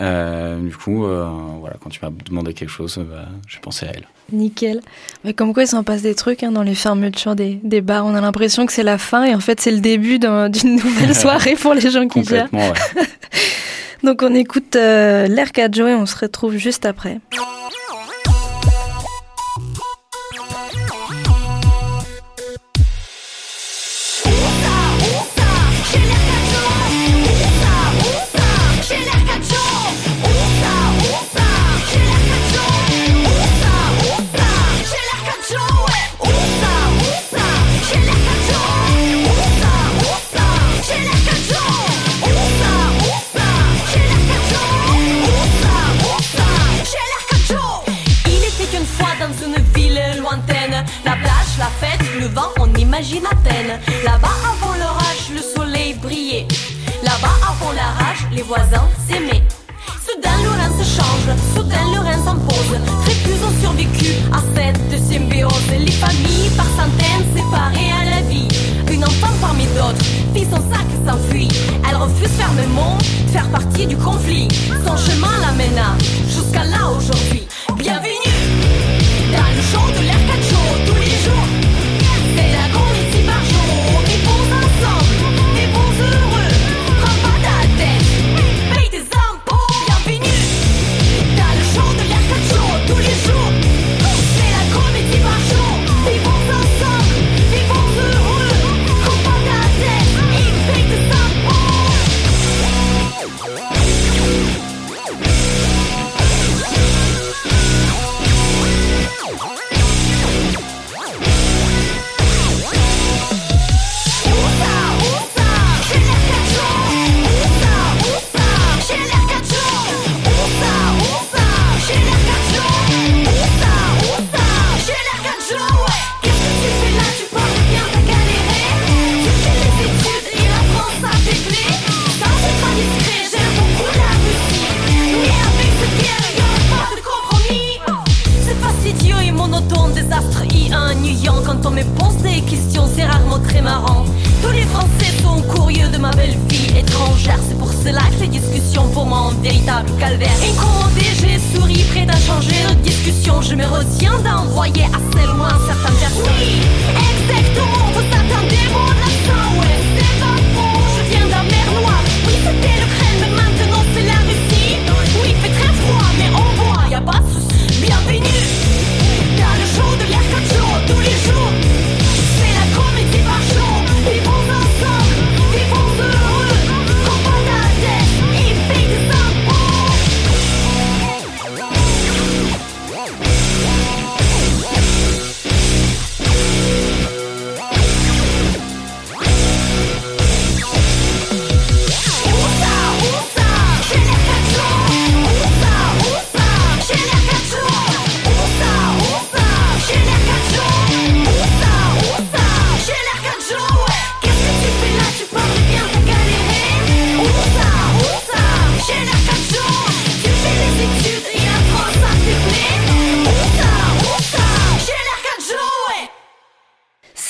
[0.00, 1.28] Euh, du coup, euh,
[1.60, 4.06] voilà, quand tu m'as demandé quelque chose, euh, bah, j'ai pensé à elle.
[4.32, 4.80] Nickel.
[5.22, 8.04] Mais comme quoi, il s'en passe des trucs hein, dans les fermetures des, des bars.
[8.06, 10.76] On a l'impression que c'est la fin et en fait, c'est le début d'un- d'une
[10.84, 12.48] nouvelle soirée pour les gens qui gèrent.
[12.52, 12.72] Ouais.
[14.02, 17.20] Donc, on écoute euh, l'air Joe et on se retrouve juste après.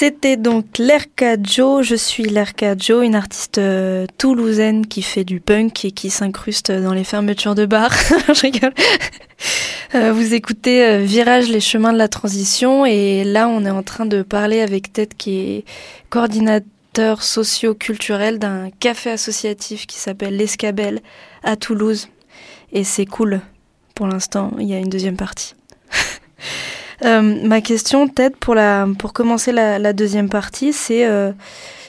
[0.07, 1.83] C'était donc Lerka Joe.
[1.83, 6.71] Je suis Lerka Joe, une artiste euh, toulousaine qui fait du punk et qui s'incruste
[6.71, 7.95] dans les fermetures de bars.
[8.29, 8.75] Je rigole.
[9.95, 12.85] Euh, vous écoutez euh, Virage, les chemins de la transition.
[12.85, 15.65] Et là, on est en train de parler avec Ted, qui est
[16.11, 21.01] coordinateur socio-culturel d'un café associatif qui s'appelle L'Escabelle
[21.45, 22.09] à Toulouse.
[22.73, 23.41] Et c'est cool.
[23.95, 25.55] Pour l'instant, il y a une deuxième partie.
[27.03, 28.57] Euh, ma question, Ted, pour,
[28.99, 31.33] pour commencer la, deuxième partie, c'est euh,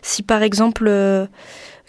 [0.02, 1.26] si par exemple euh,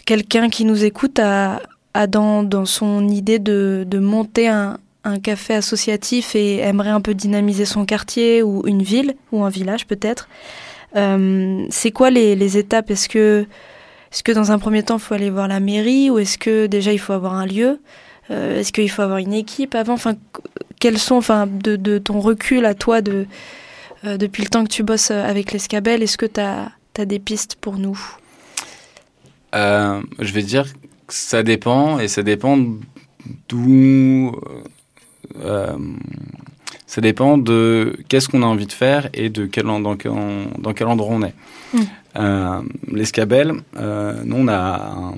[0.05, 1.61] quelqu'un qui nous écoute a,
[1.93, 7.01] a dans, dans son idée de, de monter un, un café associatif et aimerait un
[7.01, 10.27] peu dynamiser son quartier ou une ville ou un village peut-être,
[11.69, 12.89] c'est quoi les, les étapes?
[12.89, 13.45] Est-ce que,
[14.11, 16.65] est que dans un premier temps, il faut aller voir la mairie ou est-ce que
[16.65, 17.79] déjà il faut avoir un lieu?
[18.29, 19.95] Est-ce qu'il faut avoir une équipe avant?
[20.79, 23.25] Quels sont, enfin, de, de ton recul à toi de,
[24.05, 26.71] euh, depuis le temps que tu bosses euh, avec l'escabelle, est-ce que tu as,
[27.05, 27.99] des pistes pour nous?
[29.53, 30.65] Euh, je vais dire
[31.05, 32.57] que ça dépend et ça dépend
[33.49, 34.35] d'où.
[35.39, 35.77] euh,
[36.87, 40.45] ça dépend de qu'est-ce qu'on a envie de faire et de quel, dans, quel, en-
[40.57, 41.35] dans quel endroit on est.
[41.73, 41.79] Mm.
[42.17, 42.61] Euh,
[42.91, 43.51] L'escabelle,
[44.25, 45.15] nous on a un-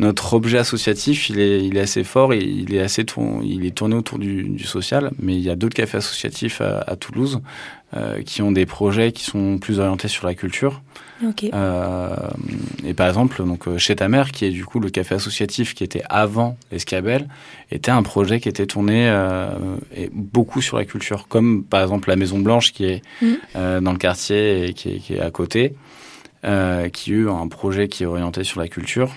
[0.00, 3.64] notre objet associatif, il est, il est assez fort et il est assez tour- il
[3.66, 6.96] est tourné autour du, du social, mais il y a d'autres cafés associatifs à, à
[6.96, 7.40] Toulouse
[7.96, 10.82] euh, qui ont des projets qui sont plus orientés sur la culture.
[11.52, 12.16] Euh,
[12.86, 15.74] et par exemple, donc euh, chez ta mère, qui est du coup le café associatif
[15.74, 17.28] qui était avant l'Escabelle,
[17.70, 19.48] était un projet qui était tourné euh,
[19.94, 23.02] et beaucoup sur la culture, comme par exemple la Maison Blanche qui est
[23.54, 25.74] euh, dans le quartier et qui est, qui est à côté,
[26.42, 29.10] qui a eu un projet qui est orienté sur la culture,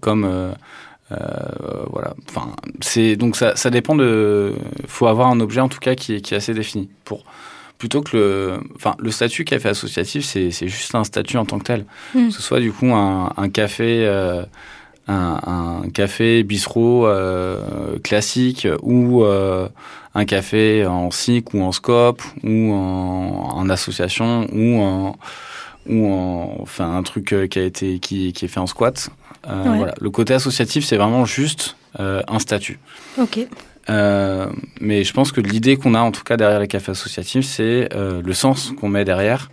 [0.00, 0.52] comme euh,
[1.12, 2.14] euh, voilà.
[2.28, 4.54] Enfin, c'est donc ça, ça dépend de.
[4.86, 7.24] Faut avoir un objet en tout cas qui est, qui est assez défini pour
[7.78, 11.58] plutôt que le, enfin, le statut café associatif, c'est c'est juste un statut en tant
[11.58, 11.84] que tel.
[12.14, 12.28] Mm.
[12.28, 14.44] Que ce soit du coup un, un café, euh,
[15.08, 19.68] un, un café bistrot euh, classique ou euh,
[20.14, 25.16] un café en SIC ou en SCOP ou en, en association ou en
[25.88, 29.10] ou en, enfin un truc euh, qui a été qui, qui est fait en squat.
[29.48, 29.76] Euh, Ouais.
[29.78, 32.78] Voilà, le côté associatif, c'est vraiment juste euh, un statut.
[33.18, 33.40] Ok.
[33.90, 34.46] Euh,
[34.80, 37.88] mais je pense que l'idée qu'on a en tout cas derrière les cafés associatifs, c'est
[37.92, 39.50] le sens qu'on met derrière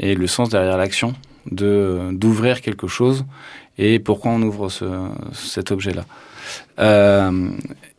[0.00, 1.14] et le sens derrière l'action
[1.50, 3.24] de d'ouvrir quelque chose
[3.78, 4.84] et pourquoi on ouvre ce,
[5.32, 6.04] cet objet-là.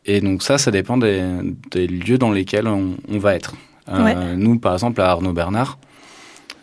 [0.06, 1.23] Et donc ça, ça dépend des,
[1.71, 3.54] des lieux dans lesquels on, on va être.
[3.91, 4.15] Ouais.
[4.36, 5.78] Nous, par exemple, à Arnaud Bernard,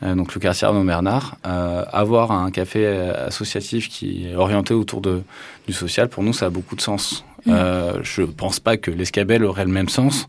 [0.03, 5.01] donc le quartier Arnaud Bernard, euh, avoir un café euh, associatif qui est orienté autour
[5.01, 5.23] de,
[5.67, 7.25] du social, pour nous, ça a beaucoup de sens.
[7.47, 7.53] Mm.
[7.53, 10.29] Euh, je pense pas que l'escabelle aurait le même sens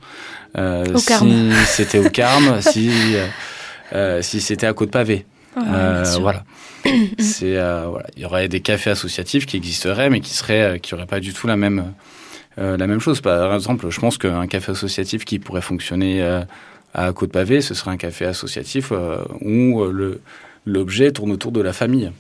[0.58, 3.27] euh, Au si c'était au Carme, si euh,
[3.93, 5.25] euh, si c'était à Côte Pavé.
[5.56, 6.43] Ouais, Euh, voilà.
[7.19, 10.77] C'est euh, voilà, il y aurait des cafés associatifs qui existeraient, mais qui seraient, euh,
[10.77, 11.93] qui auraient pas du tout la même
[12.60, 13.21] euh, la même chose.
[13.21, 16.41] Par exemple, je pense qu'un café associatif qui pourrait fonctionner euh,
[16.93, 20.21] à Côte Pavé, ce serait un café associatif euh, où euh, le
[20.65, 22.12] l'objet tourne autour de la famille.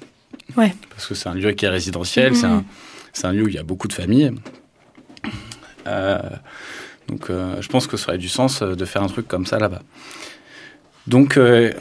[0.55, 0.73] Ouais.
[0.89, 2.63] Parce que c'est un lieu qui est résidentiel, c'est un
[3.13, 4.31] c'est un lieu où il y a beaucoup de familles.
[5.87, 6.19] Euh,
[7.07, 9.57] donc, euh, je pense que ça aurait du sens de faire un truc comme ça
[9.57, 9.81] là-bas.
[11.07, 11.71] Donc, euh,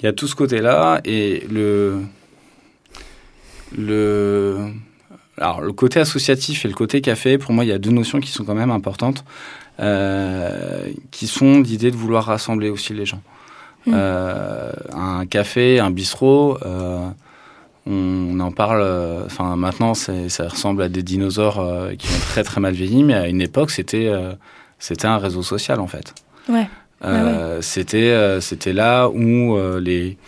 [0.00, 2.00] il y a tout ce côté-là et le
[3.76, 4.70] le
[5.36, 8.20] alors le côté associatif et le côté café, pour moi, il y a deux notions
[8.20, 9.24] qui sont quand même importantes,
[9.78, 13.22] qui sont l'idée de vouloir rassembler aussi les gens.
[13.86, 13.92] Mm.
[13.94, 16.58] Euh, un, café, un bistrot,
[17.86, 18.84] on, en parle.
[19.26, 23.28] Enfin, maintenant, ça ressemble à des dinosaures qui ont très très mal vieilli, mais à
[23.28, 24.12] une époque, c'était
[24.78, 26.14] c'était un réseau social en fait.
[26.48, 26.66] Ouais.
[27.60, 30.18] C'était c'était là où les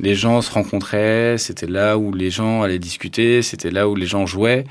[0.00, 4.06] les gens se rencontraient, c'était là où les gens allaient discuter, c'était là où les
[4.06, 4.64] gens jouaient,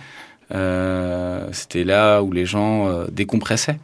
[0.53, 3.79] euh, c'était là où les gens euh, décompressaient.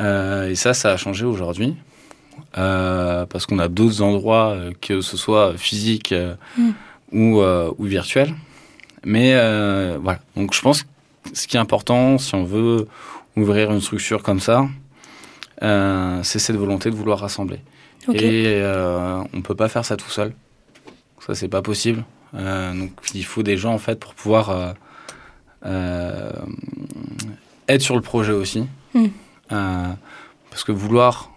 [0.00, 1.76] Euh, et ça, ça a changé aujourd'hui.
[2.52, 6.14] parce qu'on a d'autres endroits, que ce soit physique
[6.56, 6.70] mm.
[7.12, 8.34] ou, ou virtuel.
[9.04, 9.34] Mais
[9.98, 10.20] voilà.
[10.36, 10.88] Donc je pense que
[11.32, 12.88] ce qui est important, si on veut
[13.36, 14.66] ouvrir une structure comme ça,
[15.60, 17.60] c'est cette volonté de vouloir rassembler.
[18.12, 20.32] Et on ne peut pas faire ça tout seul.
[21.20, 22.04] Ça, c'est pas possible.
[22.34, 24.72] Euh, donc, il faut des gens, en fait, pour pouvoir euh,
[25.66, 26.32] euh,
[27.68, 28.66] être sur le projet aussi.
[29.50, 29.94] Hmm.
[30.50, 31.30] parce que vouloir.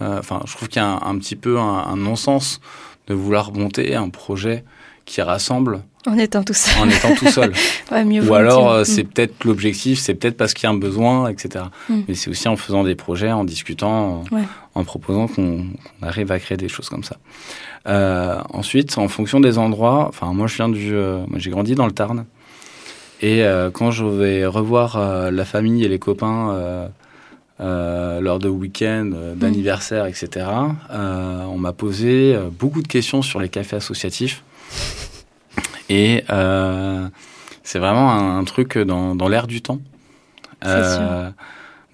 [0.00, 2.60] Enfin, je trouve qu'il y a un, petit peu un, non-sens
[3.08, 4.64] de vouloir monter un projet
[5.06, 5.82] qui rassemble.
[6.06, 6.80] En étant tout seul.
[6.80, 7.52] En étant tout seul.
[8.04, 9.08] mieux Ou alors, c'est hmm.
[9.08, 11.64] peut-être l'objectif, c'est peut-être parce qu'il y a un besoin, etc.
[11.88, 12.02] Hmm.
[12.06, 14.22] Mais c'est aussi en faisant des projets, en discutant,
[14.76, 15.66] en, proposant qu'on
[16.00, 17.16] arrive à créer des choses comme ça.
[17.88, 21.86] Euh, ensuite, en fonction des endroits, enfin moi je viens du, euh, j'ai grandi dans
[21.86, 22.26] le Tarn,
[23.20, 26.90] et euh, quand je vais revoir la famille et les copains
[27.58, 29.34] lors de week-ends, mmh.
[29.36, 30.46] d'anniversaires, etc.,
[30.90, 34.42] on m'a posé beaucoup de questions sur les cafés associatifs,
[35.88, 36.24] et
[37.62, 39.80] c'est vraiment un, truc dans, dans l'air du temps,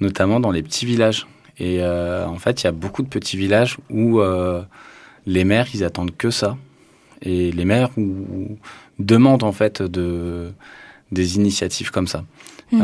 [0.01, 1.27] notamment dans les petits villages.
[1.59, 4.21] Et en fait, il y a beaucoup de petits villages où
[5.27, 6.57] les maires, ils attendent que ça.
[7.23, 7.91] Et les maires
[8.99, 10.53] demandent en fait de,
[11.13, 12.25] des initiatives comme ça.
[12.73, 12.83] Hmm.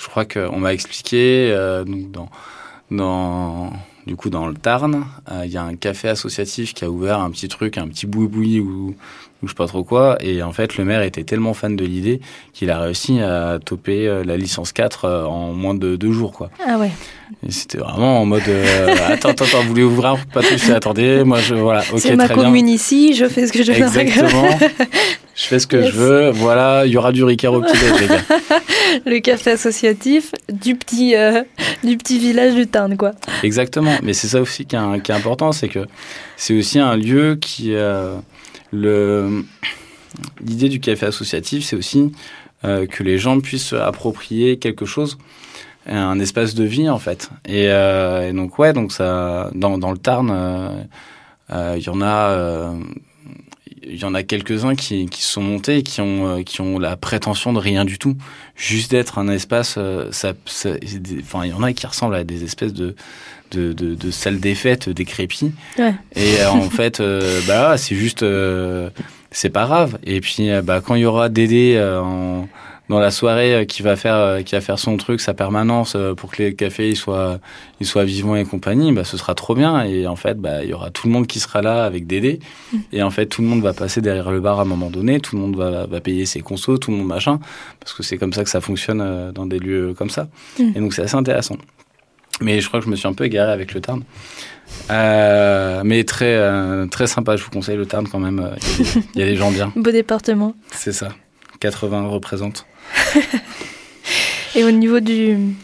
[0.00, 2.28] Euh, je crois qu'on m'a expliqué euh, dans,
[2.90, 3.72] dans,
[4.06, 7.20] du coup, dans le Tarn, euh, il y a un café associatif qui a ouvert
[7.20, 8.94] un petit truc, un petit boui-boui ou,
[9.42, 10.16] ou je sais pas trop quoi.
[10.20, 12.20] Et en fait, le maire était tellement fan de l'idée
[12.52, 16.50] qu'il a réussi à toper la licence 4 en moins de deux jours, quoi.
[16.66, 16.90] Ah ouais.
[17.46, 21.22] Et c'était vraiment en mode euh, attends, attends, attends, vous voulez ouvrir Pas tous, attendez,
[21.24, 21.54] moi je.
[21.54, 23.78] Voilà, ok, C'est ma commune ici, je fais ce que je veux.
[23.78, 24.48] Exactement.
[25.34, 28.06] je fais ce que je veux, voilà, il y aura du Ricard au petit les
[28.06, 28.22] gars.
[29.06, 31.42] Le café associatif du petit, euh,
[31.84, 33.12] du petit village du Tarn, quoi.
[33.42, 35.86] Exactement, mais c'est ça aussi qui est, qui est important, c'est que
[36.36, 37.74] c'est aussi un lieu qui.
[37.74, 38.16] Euh,
[38.72, 39.44] le
[40.44, 42.12] L'idée du café associatif, c'est aussi
[42.62, 45.18] que les gens puissent approprier quelque chose
[45.86, 47.30] un espace de vie en fait.
[47.48, 50.82] Euh, et, donc ouais, donc ça, dans, dans le Tarn, euh,
[51.52, 52.74] euh, il y en a,
[53.90, 56.96] il y en a quelques-uns qui, qui sont montés et qui ont, qui ont la
[56.96, 58.16] prétention de rien du tout,
[58.56, 59.78] juste d'être un espace.
[60.10, 60.32] ça,
[61.22, 62.94] enfin, il y en a qui ressemblent à des espèces de
[63.50, 65.50] de, de, de salles des fêtes décrépies.
[65.76, 65.92] Ouais.
[66.14, 67.02] Et en fait,
[67.48, 68.24] bah c'est juste,
[69.32, 69.98] c'est pas grave.
[70.04, 72.48] Et puis, bah quand il y aura Dédé en
[72.90, 75.94] dans la soirée euh, qui va faire euh, qui va faire son truc sa permanence
[75.94, 77.38] euh, pour que les cafés ils soient
[77.80, 79.84] ils soient vivants et compagnie bah ce sera trop bien.
[79.84, 82.40] Et en fait bah il y aura tout le monde qui sera là avec Dédé.
[82.72, 82.78] Mm.
[82.92, 85.20] et en fait tout le monde va passer derrière le bar à un moment donné.
[85.20, 87.38] Tout le monde va, va payer ses consos tout le monde machin.
[87.78, 90.28] Parce que c'est comme ça que ça fonctionne dans des lieux comme ça.
[90.58, 90.72] Mm.
[90.74, 91.56] et donc c'est assez intéressant.
[92.40, 94.02] Mais je crois que je me suis un peu égaré avec le Tarn.
[94.88, 97.36] Mais très très sympa.
[97.36, 98.50] Je vous conseille le Tarn quand même.
[98.80, 99.72] Il y, y, a des gens bien.
[99.76, 100.54] Beau département.
[100.72, 101.10] C'est ça.
[101.60, 102.66] 80 représentent
[104.54, 105.54] Et au niveau du,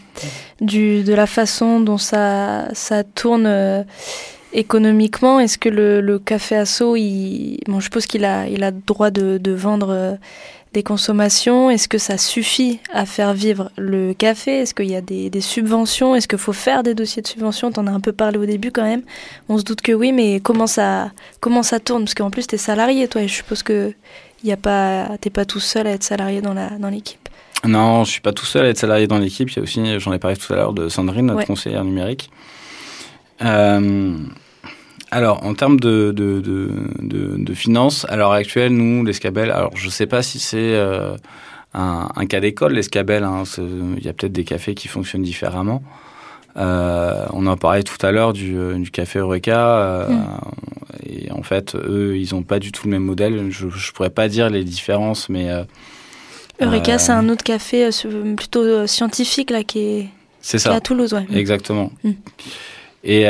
[0.61, 3.83] du, de la façon dont ça, ça tourne euh,
[4.53, 9.11] économiquement, est-ce que le, café Asso, il, bon, je suppose qu'il a, il a droit
[9.11, 10.15] de, vendre euh,
[10.73, 11.69] des consommations.
[11.69, 14.59] Est-ce que ça suffit à faire vivre le café?
[14.59, 16.15] Est-ce qu'il y a des, subventions?
[16.15, 17.71] Est-ce qu'il faut faire des dossiers de subventions?
[17.71, 19.03] T'en as un peu parlé au début quand même.
[19.49, 21.11] On se doute que oui, mais comment ça,
[21.41, 22.03] comment ça tourne?
[22.03, 23.93] Parce qu'en plus, tu es salarié, toi, et je suppose que
[24.47, 27.27] y a pas, t'es pas tout seul à être salarié dans la dans l'équipe.
[27.65, 29.49] Non, je suis pas tout seul à être salarié dans l'équipe.
[29.49, 32.29] Il y a aussi, j'en ai parlé tout à l'heure, de Sandrine, notre conseillère numérique.
[33.43, 34.15] Euh,
[35.11, 36.71] alors, en termes de, de, de,
[37.37, 41.15] de, finances, à l'heure actuelle, nous, l'Escabel, alors je sais pas si c'est euh,
[41.73, 43.23] un, un, cas d'école, l'Escabel.
[43.23, 45.81] Hein, il y a peut-être des cafés qui fonctionnent différemment.
[46.57, 50.07] Euh, on en parlait tout à l'heure du, du, café Eureka.
[50.09, 50.15] Mm.
[51.09, 53.49] Et en fait, eux, ils n'ont pas du tout le même modèle.
[53.49, 55.49] Je ne pourrais pas dire les différences, mais...
[56.59, 57.89] Eureka, c'est un autre café
[58.35, 60.07] plutôt scientifique là, qui est,
[60.41, 60.73] c'est ça.
[60.73, 61.13] à Toulouse.
[61.13, 61.27] Ouais.
[61.33, 61.91] Exactement.
[62.03, 62.11] Mm.
[63.03, 63.25] Et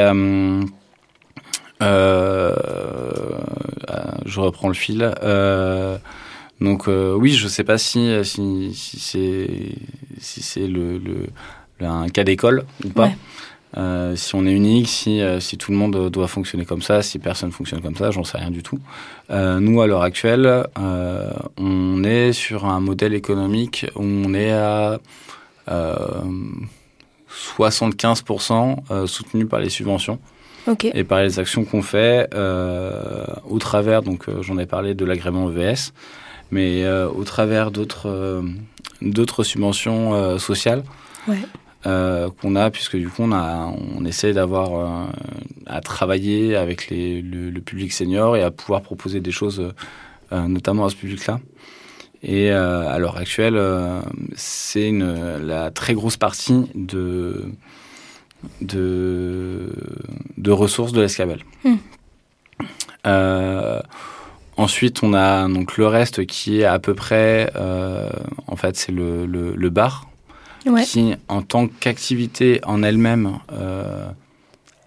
[4.25, 5.13] je reprends le fil.
[6.61, 9.49] donc oui, je ne sais pas si, si, si c'est
[10.19, 11.28] si c'est le, le
[11.86, 13.11] un cas d'école ou pas.
[13.76, 17.01] Euh, si on est unique, si, euh, si tout le monde doit fonctionner comme ça,
[17.01, 18.80] si personne fonctionne comme ça, j'en sais rien du tout.
[19.30, 20.65] Euh, nous, à l'heure actuelle,
[21.57, 24.99] on est sur un modèle économique où on est à
[25.70, 25.95] euh,
[27.57, 30.20] 75% euh, soutenu par les subventions
[30.93, 32.30] et par les actions qu'on fait
[33.49, 35.93] au travers, donc j'en ai parlé de l'agrément EVS,
[36.51, 38.43] mais au travers d'autres
[39.43, 40.84] subventions sociales
[41.26, 41.39] Ouais.
[41.88, 45.06] Euh, qu'on a, puisque du coup on, a, on essaie d'avoir euh,
[45.66, 49.74] à travailler avec les, le, le public senior et à pouvoir proposer des choses,
[50.32, 51.40] euh, notamment à ce public-là.
[52.24, 53.62] Et à l'heure actuelle,
[54.36, 57.46] c'est la très grosse partie de,
[58.62, 59.72] de,
[60.38, 61.44] de ressources de l'escabelle.
[61.64, 61.78] Hmm.
[64.58, 67.54] Ensuite, on a donc le reste qui est à peu près,
[68.48, 70.10] en fait, c'est le, le, le bar
[70.70, 70.84] Ouais.
[70.84, 74.07] qui, en tant qu'activité en elle-même, euh,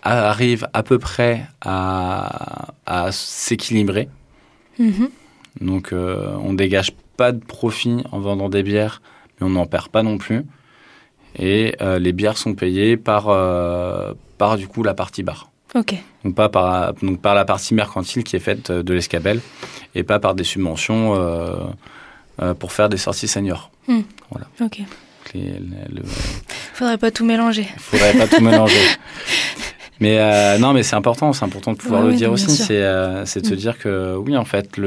[0.03, 4.09] arrive à peu près à, à s'équilibrer.
[4.79, 5.11] Mhm.
[5.61, 9.03] Donc, euh, on dégage pas de profit en vendant des bières,
[9.39, 10.45] mais on n'en perd pas non plus.
[11.39, 15.51] Et euh, les bières sont payées par, euh, par du coup la partie bar.
[15.75, 15.95] Ok.
[16.25, 19.41] Donc, pas par, donc par la partie mercantile qui est faite de l'escabelle
[19.95, 21.15] et pas par des subventions
[22.59, 23.71] pour faire des sorties seniors.
[24.61, 24.83] Ok.
[25.35, 26.03] Les- les- le-
[26.75, 27.67] Faudrait pas tout mélanger.
[27.79, 28.75] Faudrait pas tout mélanger.
[30.01, 32.51] Mais euh, non, mais c'est important, c'est important de pouvoir Ouais, le oui, dire aussi.
[32.51, 33.57] C'est euh, c'est de se Mm.
[33.59, 34.81] dire que oui, en fait,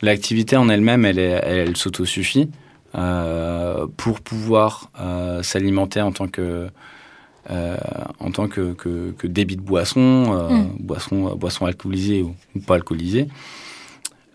[0.00, 2.48] l'activité en elle-même, elle, elle, elle s'autosuffit
[2.94, 4.90] euh, pour pouvoir
[5.42, 6.68] s'alimenter en tant que
[7.50, 10.76] en tant que, que, que débit de boisson, Mm.
[10.80, 13.28] boisson, boisson alcoolisée ou, ou pas alcoolisée.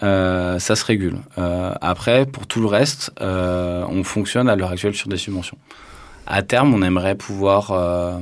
[0.03, 1.17] Euh, ça se régule.
[1.37, 5.57] Euh, après, pour tout le reste, euh, on fonctionne à l'heure actuelle sur des subventions.
[6.27, 8.19] À terme, on aimerait pouvoir, à,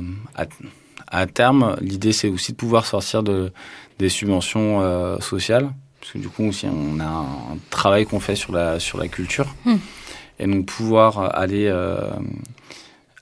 [1.08, 3.52] à terme, l'idée c'est aussi de pouvoir sortir de,
[3.98, 4.80] des subventions
[5.20, 5.70] sociales,
[6.00, 9.06] parce que du coup aussi on a un travail qu'on fait sur la, sur la
[9.06, 9.76] culture, Hmm.
[10.40, 12.10] et donc pouvoir aller, euh,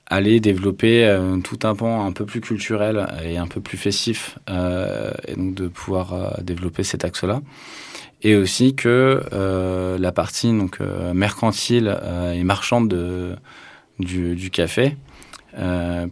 [0.07, 4.39] aller développer euh, tout un pan un peu plus culturel et un peu plus festif,
[4.49, 7.39] euh, et donc de pouvoir développer cet axe-là.
[8.23, 13.35] Et aussi que euh, la partie donc, euh, mercantile euh, et marchande de,
[13.99, 14.95] du, du café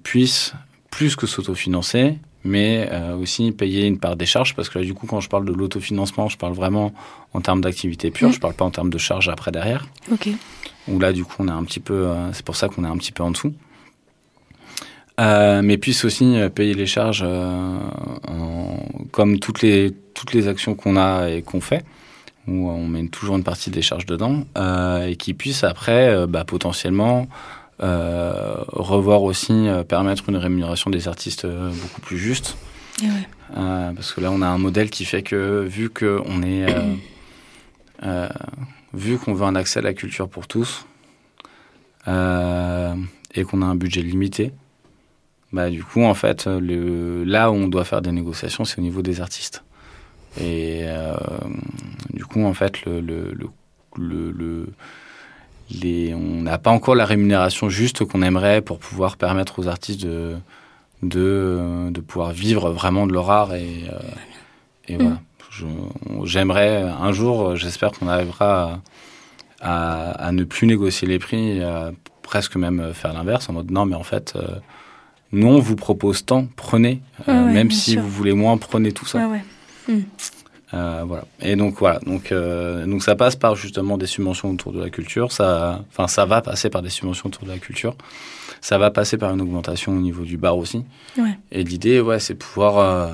[0.03, 0.53] puisse
[0.91, 2.89] plus que s'autofinancer, mais
[3.21, 5.53] aussi payer une part des charges, parce que là, du coup, quand je parle de
[5.53, 6.91] l'autofinancement, je parle vraiment
[7.33, 8.33] en termes d'activité pure, Mm.
[8.33, 10.27] je parle pas en termes de charges après derrière, Ok.
[10.89, 12.97] où là, du coup, on est un petit peu, c'est pour ça qu'on est un
[12.97, 13.53] petit peu en dessous.
[15.21, 17.77] Euh, mais puisse aussi payer les charges euh,
[18.27, 18.79] en-
[19.11, 21.83] comme toutes les, toutes les actions qu'on a et qu'on fait,
[22.49, 26.27] où on met toujours une partie des charges dedans, euh, et qui puisse après euh,
[26.27, 27.27] bah, potentiellement
[27.81, 32.57] euh, revoir aussi, permettre une rémunération des artistes beaucoup plus juste.
[33.01, 33.07] Ouais.
[33.95, 36.65] Parce que là, on a un modèle qui fait que, vu qu'on est.
[38.93, 40.85] vu qu'on veut un accès à la culture pour tous,
[42.07, 42.95] euh,
[43.35, 44.51] et qu'on a un budget limité,
[45.51, 48.81] bah, du coup, en fait, le, là où on doit faire des négociations, c'est au
[48.81, 49.63] niveau des artistes.
[50.39, 50.83] Et
[52.13, 53.47] du coup, en fait, le, le, le,
[53.97, 54.67] le- le-
[55.71, 60.01] les, on n'a pas encore la rémunération juste qu'on aimerait pour pouvoir permettre aux artistes
[60.03, 60.35] de,
[61.03, 63.53] de, de pouvoir vivre vraiment de leur art.
[63.53, 63.99] Et, euh,
[64.87, 65.01] et Mm.
[65.01, 65.19] voilà.
[66.23, 68.81] J'aimerais un jour, j'espère qu'on arrivera
[69.61, 71.91] à, à, à ne plus négocier les prix, à
[72.23, 74.47] presque même faire l'inverse, en mode non, mais en fait, euh,
[75.31, 78.01] nous on vous propose tant, prenez, Euh, Ouais, ouais, même si sûr.
[78.01, 79.27] vous voulez moins, prenez tout ça.
[79.27, 79.41] Ouais,
[79.89, 80.03] ouais.
[80.73, 81.23] Euh, voilà.
[81.41, 81.99] Et donc voilà.
[82.05, 85.31] Donc euh, donc ça passe par justement des subventions autour de la culture.
[85.31, 87.95] Ça, enfin ça va passer par des subventions autour de la culture.
[88.61, 90.83] Ça va passer par une augmentation au niveau du bar aussi.
[91.17, 91.37] Ouais.
[91.51, 93.13] Et l'idée, ouais, c'est pouvoir euh,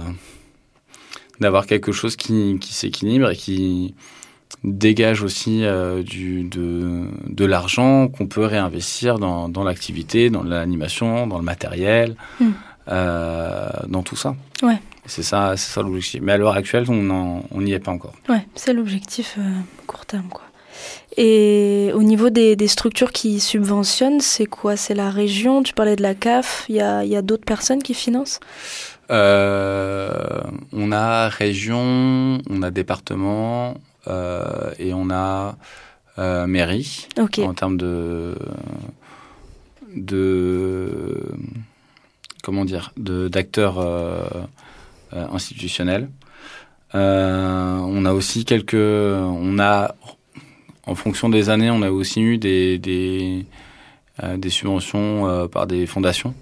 [1.39, 3.93] d'avoir quelque chose qui, qui s'équilibre et qui
[4.63, 11.27] dégage aussi euh, du, de, de l'argent qu'on peut réinvestir dans, dans l'activité, dans l'animation,
[11.27, 12.45] dans le matériel, Mm.
[12.89, 14.35] euh, dans tout ça.
[14.63, 14.79] Ouais.
[15.07, 16.21] C'est ça, ça l'objectif.
[16.23, 18.13] Mais à l'heure actuelle, on n'y est pas encore.
[18.29, 19.41] Ouais, c'est l'objectif euh,
[19.87, 20.43] court terme, quoi.
[21.17, 24.75] Et au niveau des, des structures qui subventionnent, c'est quoi?
[24.75, 25.63] C'est la région?
[25.63, 26.65] Tu parlais de la CAF.
[26.67, 28.39] Il y a, il y a d'autres personnes qui financent?
[29.11, 30.41] Euh,
[30.73, 33.75] on a région, on a département
[34.07, 35.55] euh, et on a
[36.17, 37.39] euh, mairie Ok.
[37.39, 38.35] en termes de
[39.95, 41.23] de
[42.43, 43.77] comment dire de d'acteurs
[45.13, 46.09] euh, institutionnels.
[46.93, 49.95] Euh, on a aussi quelques, on a
[50.87, 53.45] en fonction des années, on a aussi eu des des,
[54.23, 56.33] euh, subventions par des fondations.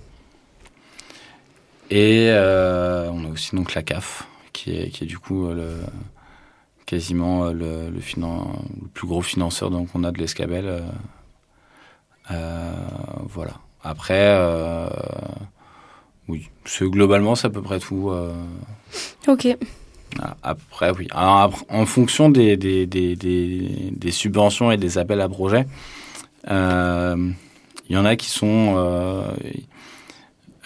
[1.89, 5.47] Et on a aussi donc la CAF, qui est, qui est du coup
[6.85, 10.83] quasiment le, le, plus gros financeur donc, on a de l'escabelle.
[12.29, 13.53] voilà.
[13.83, 14.37] Après,
[16.27, 18.09] oui, c'est globalement c'est à peu près tout.
[18.11, 18.33] euh,
[19.27, 19.47] Ok.
[20.17, 20.37] voilà.
[20.43, 21.07] Après, oui.
[21.11, 25.65] Alors, après, en fonction des, des, des, des, des subventions et des appels à projets,
[26.49, 27.31] euh,
[27.89, 29.23] il y en a qui sont euh,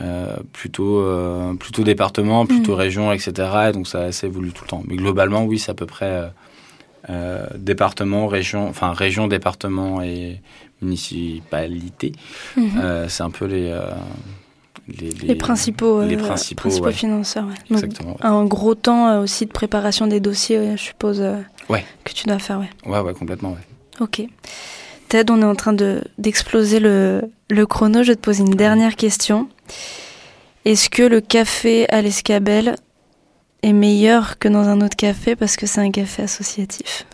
[0.02, 3.32] euh, plutôt, euh, plutôt département, plutôt région, etc.
[3.70, 4.84] Et donc ça, ça évolue tout le temps.
[4.86, 6.28] Mais globalement, oui, c'est à peu près euh,
[7.10, 10.42] euh, département, région, enfin région, département et
[10.82, 12.12] municipalité.
[12.56, 12.70] Mhm.
[12.78, 13.72] Euh, c'est un peu les,
[14.88, 16.94] les, Les, principaux, les euh, principaux, ouais.
[16.94, 17.46] financeurs.
[17.46, 17.54] ouais.
[17.70, 18.12] Donc, Exactement.
[18.14, 18.26] ouais.
[18.26, 21.38] un gros temps euh, aussi de préparation des dossiers, je suppose, euh,
[22.04, 22.60] que tu dois faire.
[22.60, 22.70] Ouais.
[22.86, 23.52] Ouais, ouais, complètement.
[23.52, 24.00] Ouais.
[24.00, 24.22] Ok.
[25.10, 28.04] Ted, on est en train de d'exploser le, le chrono.
[28.04, 29.48] Je vais te poser une dernière question.
[30.66, 32.76] Est-ce que le café à l'escabelle
[33.64, 37.06] est meilleur que dans un autre café parce que c'est un café associatif?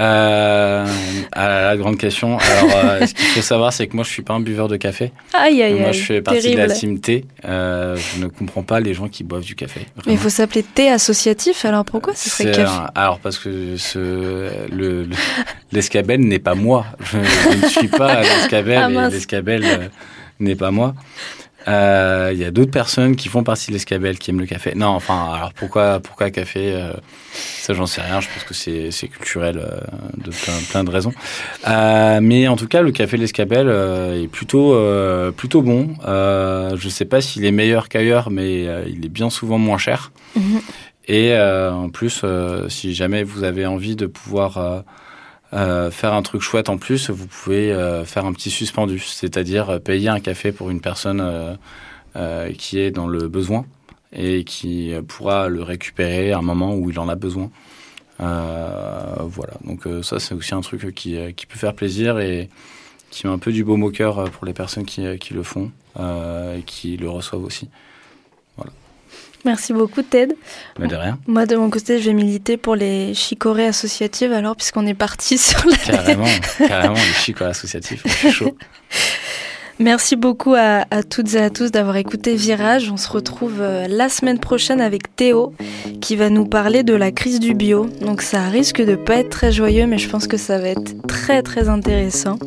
[0.00, 0.86] Euh,
[1.32, 2.38] ah, la grande question.
[2.38, 4.76] Alors, euh, ce qu'il faut savoir, c'est que moi, je suis pas un buveur de
[4.76, 5.12] café.
[5.34, 6.62] Aïe, aïe, moi, je fais partie terrible.
[6.62, 7.24] de la team thé.
[7.44, 9.80] Euh, je ne comprends pas les gens qui boivent du café.
[10.06, 13.76] Mais il faut s'appeler thé associatif, alors pourquoi ce serait café un- Alors, parce que
[13.76, 15.08] ce, le, le-
[15.72, 16.86] l'escabelle n'est pas moi.
[17.00, 19.88] Je, je ne suis pas l'escabelle Ah, et l'escabelle euh,
[20.40, 20.94] n'est pas moi.
[21.68, 24.74] Euh, Il y a d'autres personnes qui font partie de l'escabelle qui aiment le café.
[24.74, 26.92] Non, enfin, alors pourquoi, pourquoi café euh,
[27.32, 28.20] Ça, j'en sais rien.
[28.20, 29.80] Je pense que c'est, culturel euh,
[30.16, 31.12] de plein, plein de raisons.
[31.66, 34.76] Mais en tout cas, le café de l'escabelle est plutôt,
[35.36, 35.94] plutôt bon.
[36.06, 40.12] Je sais pas s'il est meilleur qu'ailleurs, mais il est bien souvent moins cher.
[40.36, 40.60] Mhm.
[41.10, 42.24] Et en plus,
[42.68, 44.84] si jamais vous avez envie de pouvoir
[45.54, 49.70] euh, faire un truc chouette en plus, vous pouvez euh, faire un petit suspendu, c'est-à-dire
[49.70, 51.58] euh, payer un café pour une personne
[52.58, 53.64] qui est dans le besoin
[54.12, 57.48] et qui pourra le récupérer à un moment où il en a besoin.
[58.18, 62.48] Voilà, donc ça c'est aussi un truc qui, peut faire plaisir et
[63.10, 65.70] qui met un peu du baume au cœur pour les personnes qui, qui le font
[65.96, 67.68] et qui le reçoivent aussi.
[69.44, 70.34] Merci beaucoup, Ted.
[70.78, 74.56] Mais de rien, Moi, de mon côté, je vais militer pour les chicorées associatives, alors,
[74.56, 76.26] puisqu'on est parti sur la carrément,
[76.58, 77.12] carrément, les
[78.06, 78.56] je suis chaud.
[79.80, 82.90] Merci beaucoup à, toutes et à tous d'avoir écouté Virage.
[82.90, 85.52] On se retrouve euh, la semaine prochaine avec Théo
[86.00, 87.86] qui va nous parler de la crise du bio.
[88.00, 91.06] Donc ça risque de pas être très joyeux mais je pense que ça va être
[91.06, 92.40] très très intéressant.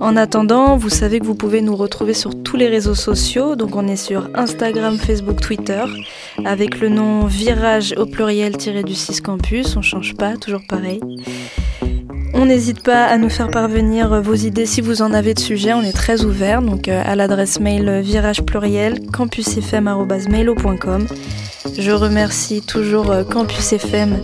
[0.00, 3.54] En attendant, vous savez que vous pouvez nous retrouver sur tous les réseaux sociaux.
[3.54, 5.84] Donc on est sur Instagram, Facebook, Twitter
[6.44, 9.76] avec le nom Virage au pluriel tiré du 6 campus.
[9.76, 11.00] On change pas, toujours pareil.
[12.34, 15.40] On n'hésite pas à nous faire parvenir euh, vos idées si vous en avez de
[15.40, 21.06] sujets, on est très ouvert, donc euh, à l'adresse mail euh, virage pluriel campusfm.mailo.com.
[21.78, 24.18] Je remercie toujours Campus FM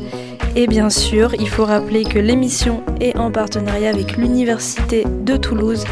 [0.54, 5.84] et bien sûr, il faut rappeler que l'émission est en partenariat avec l'Université de Toulouse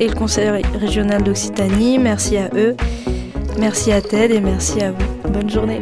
[0.00, 1.98] et le Conseil régional d'Occitanie.
[1.98, 2.76] Merci à eux,
[3.58, 5.30] merci à Ted et merci à vous.
[5.32, 5.80] Bonne journée.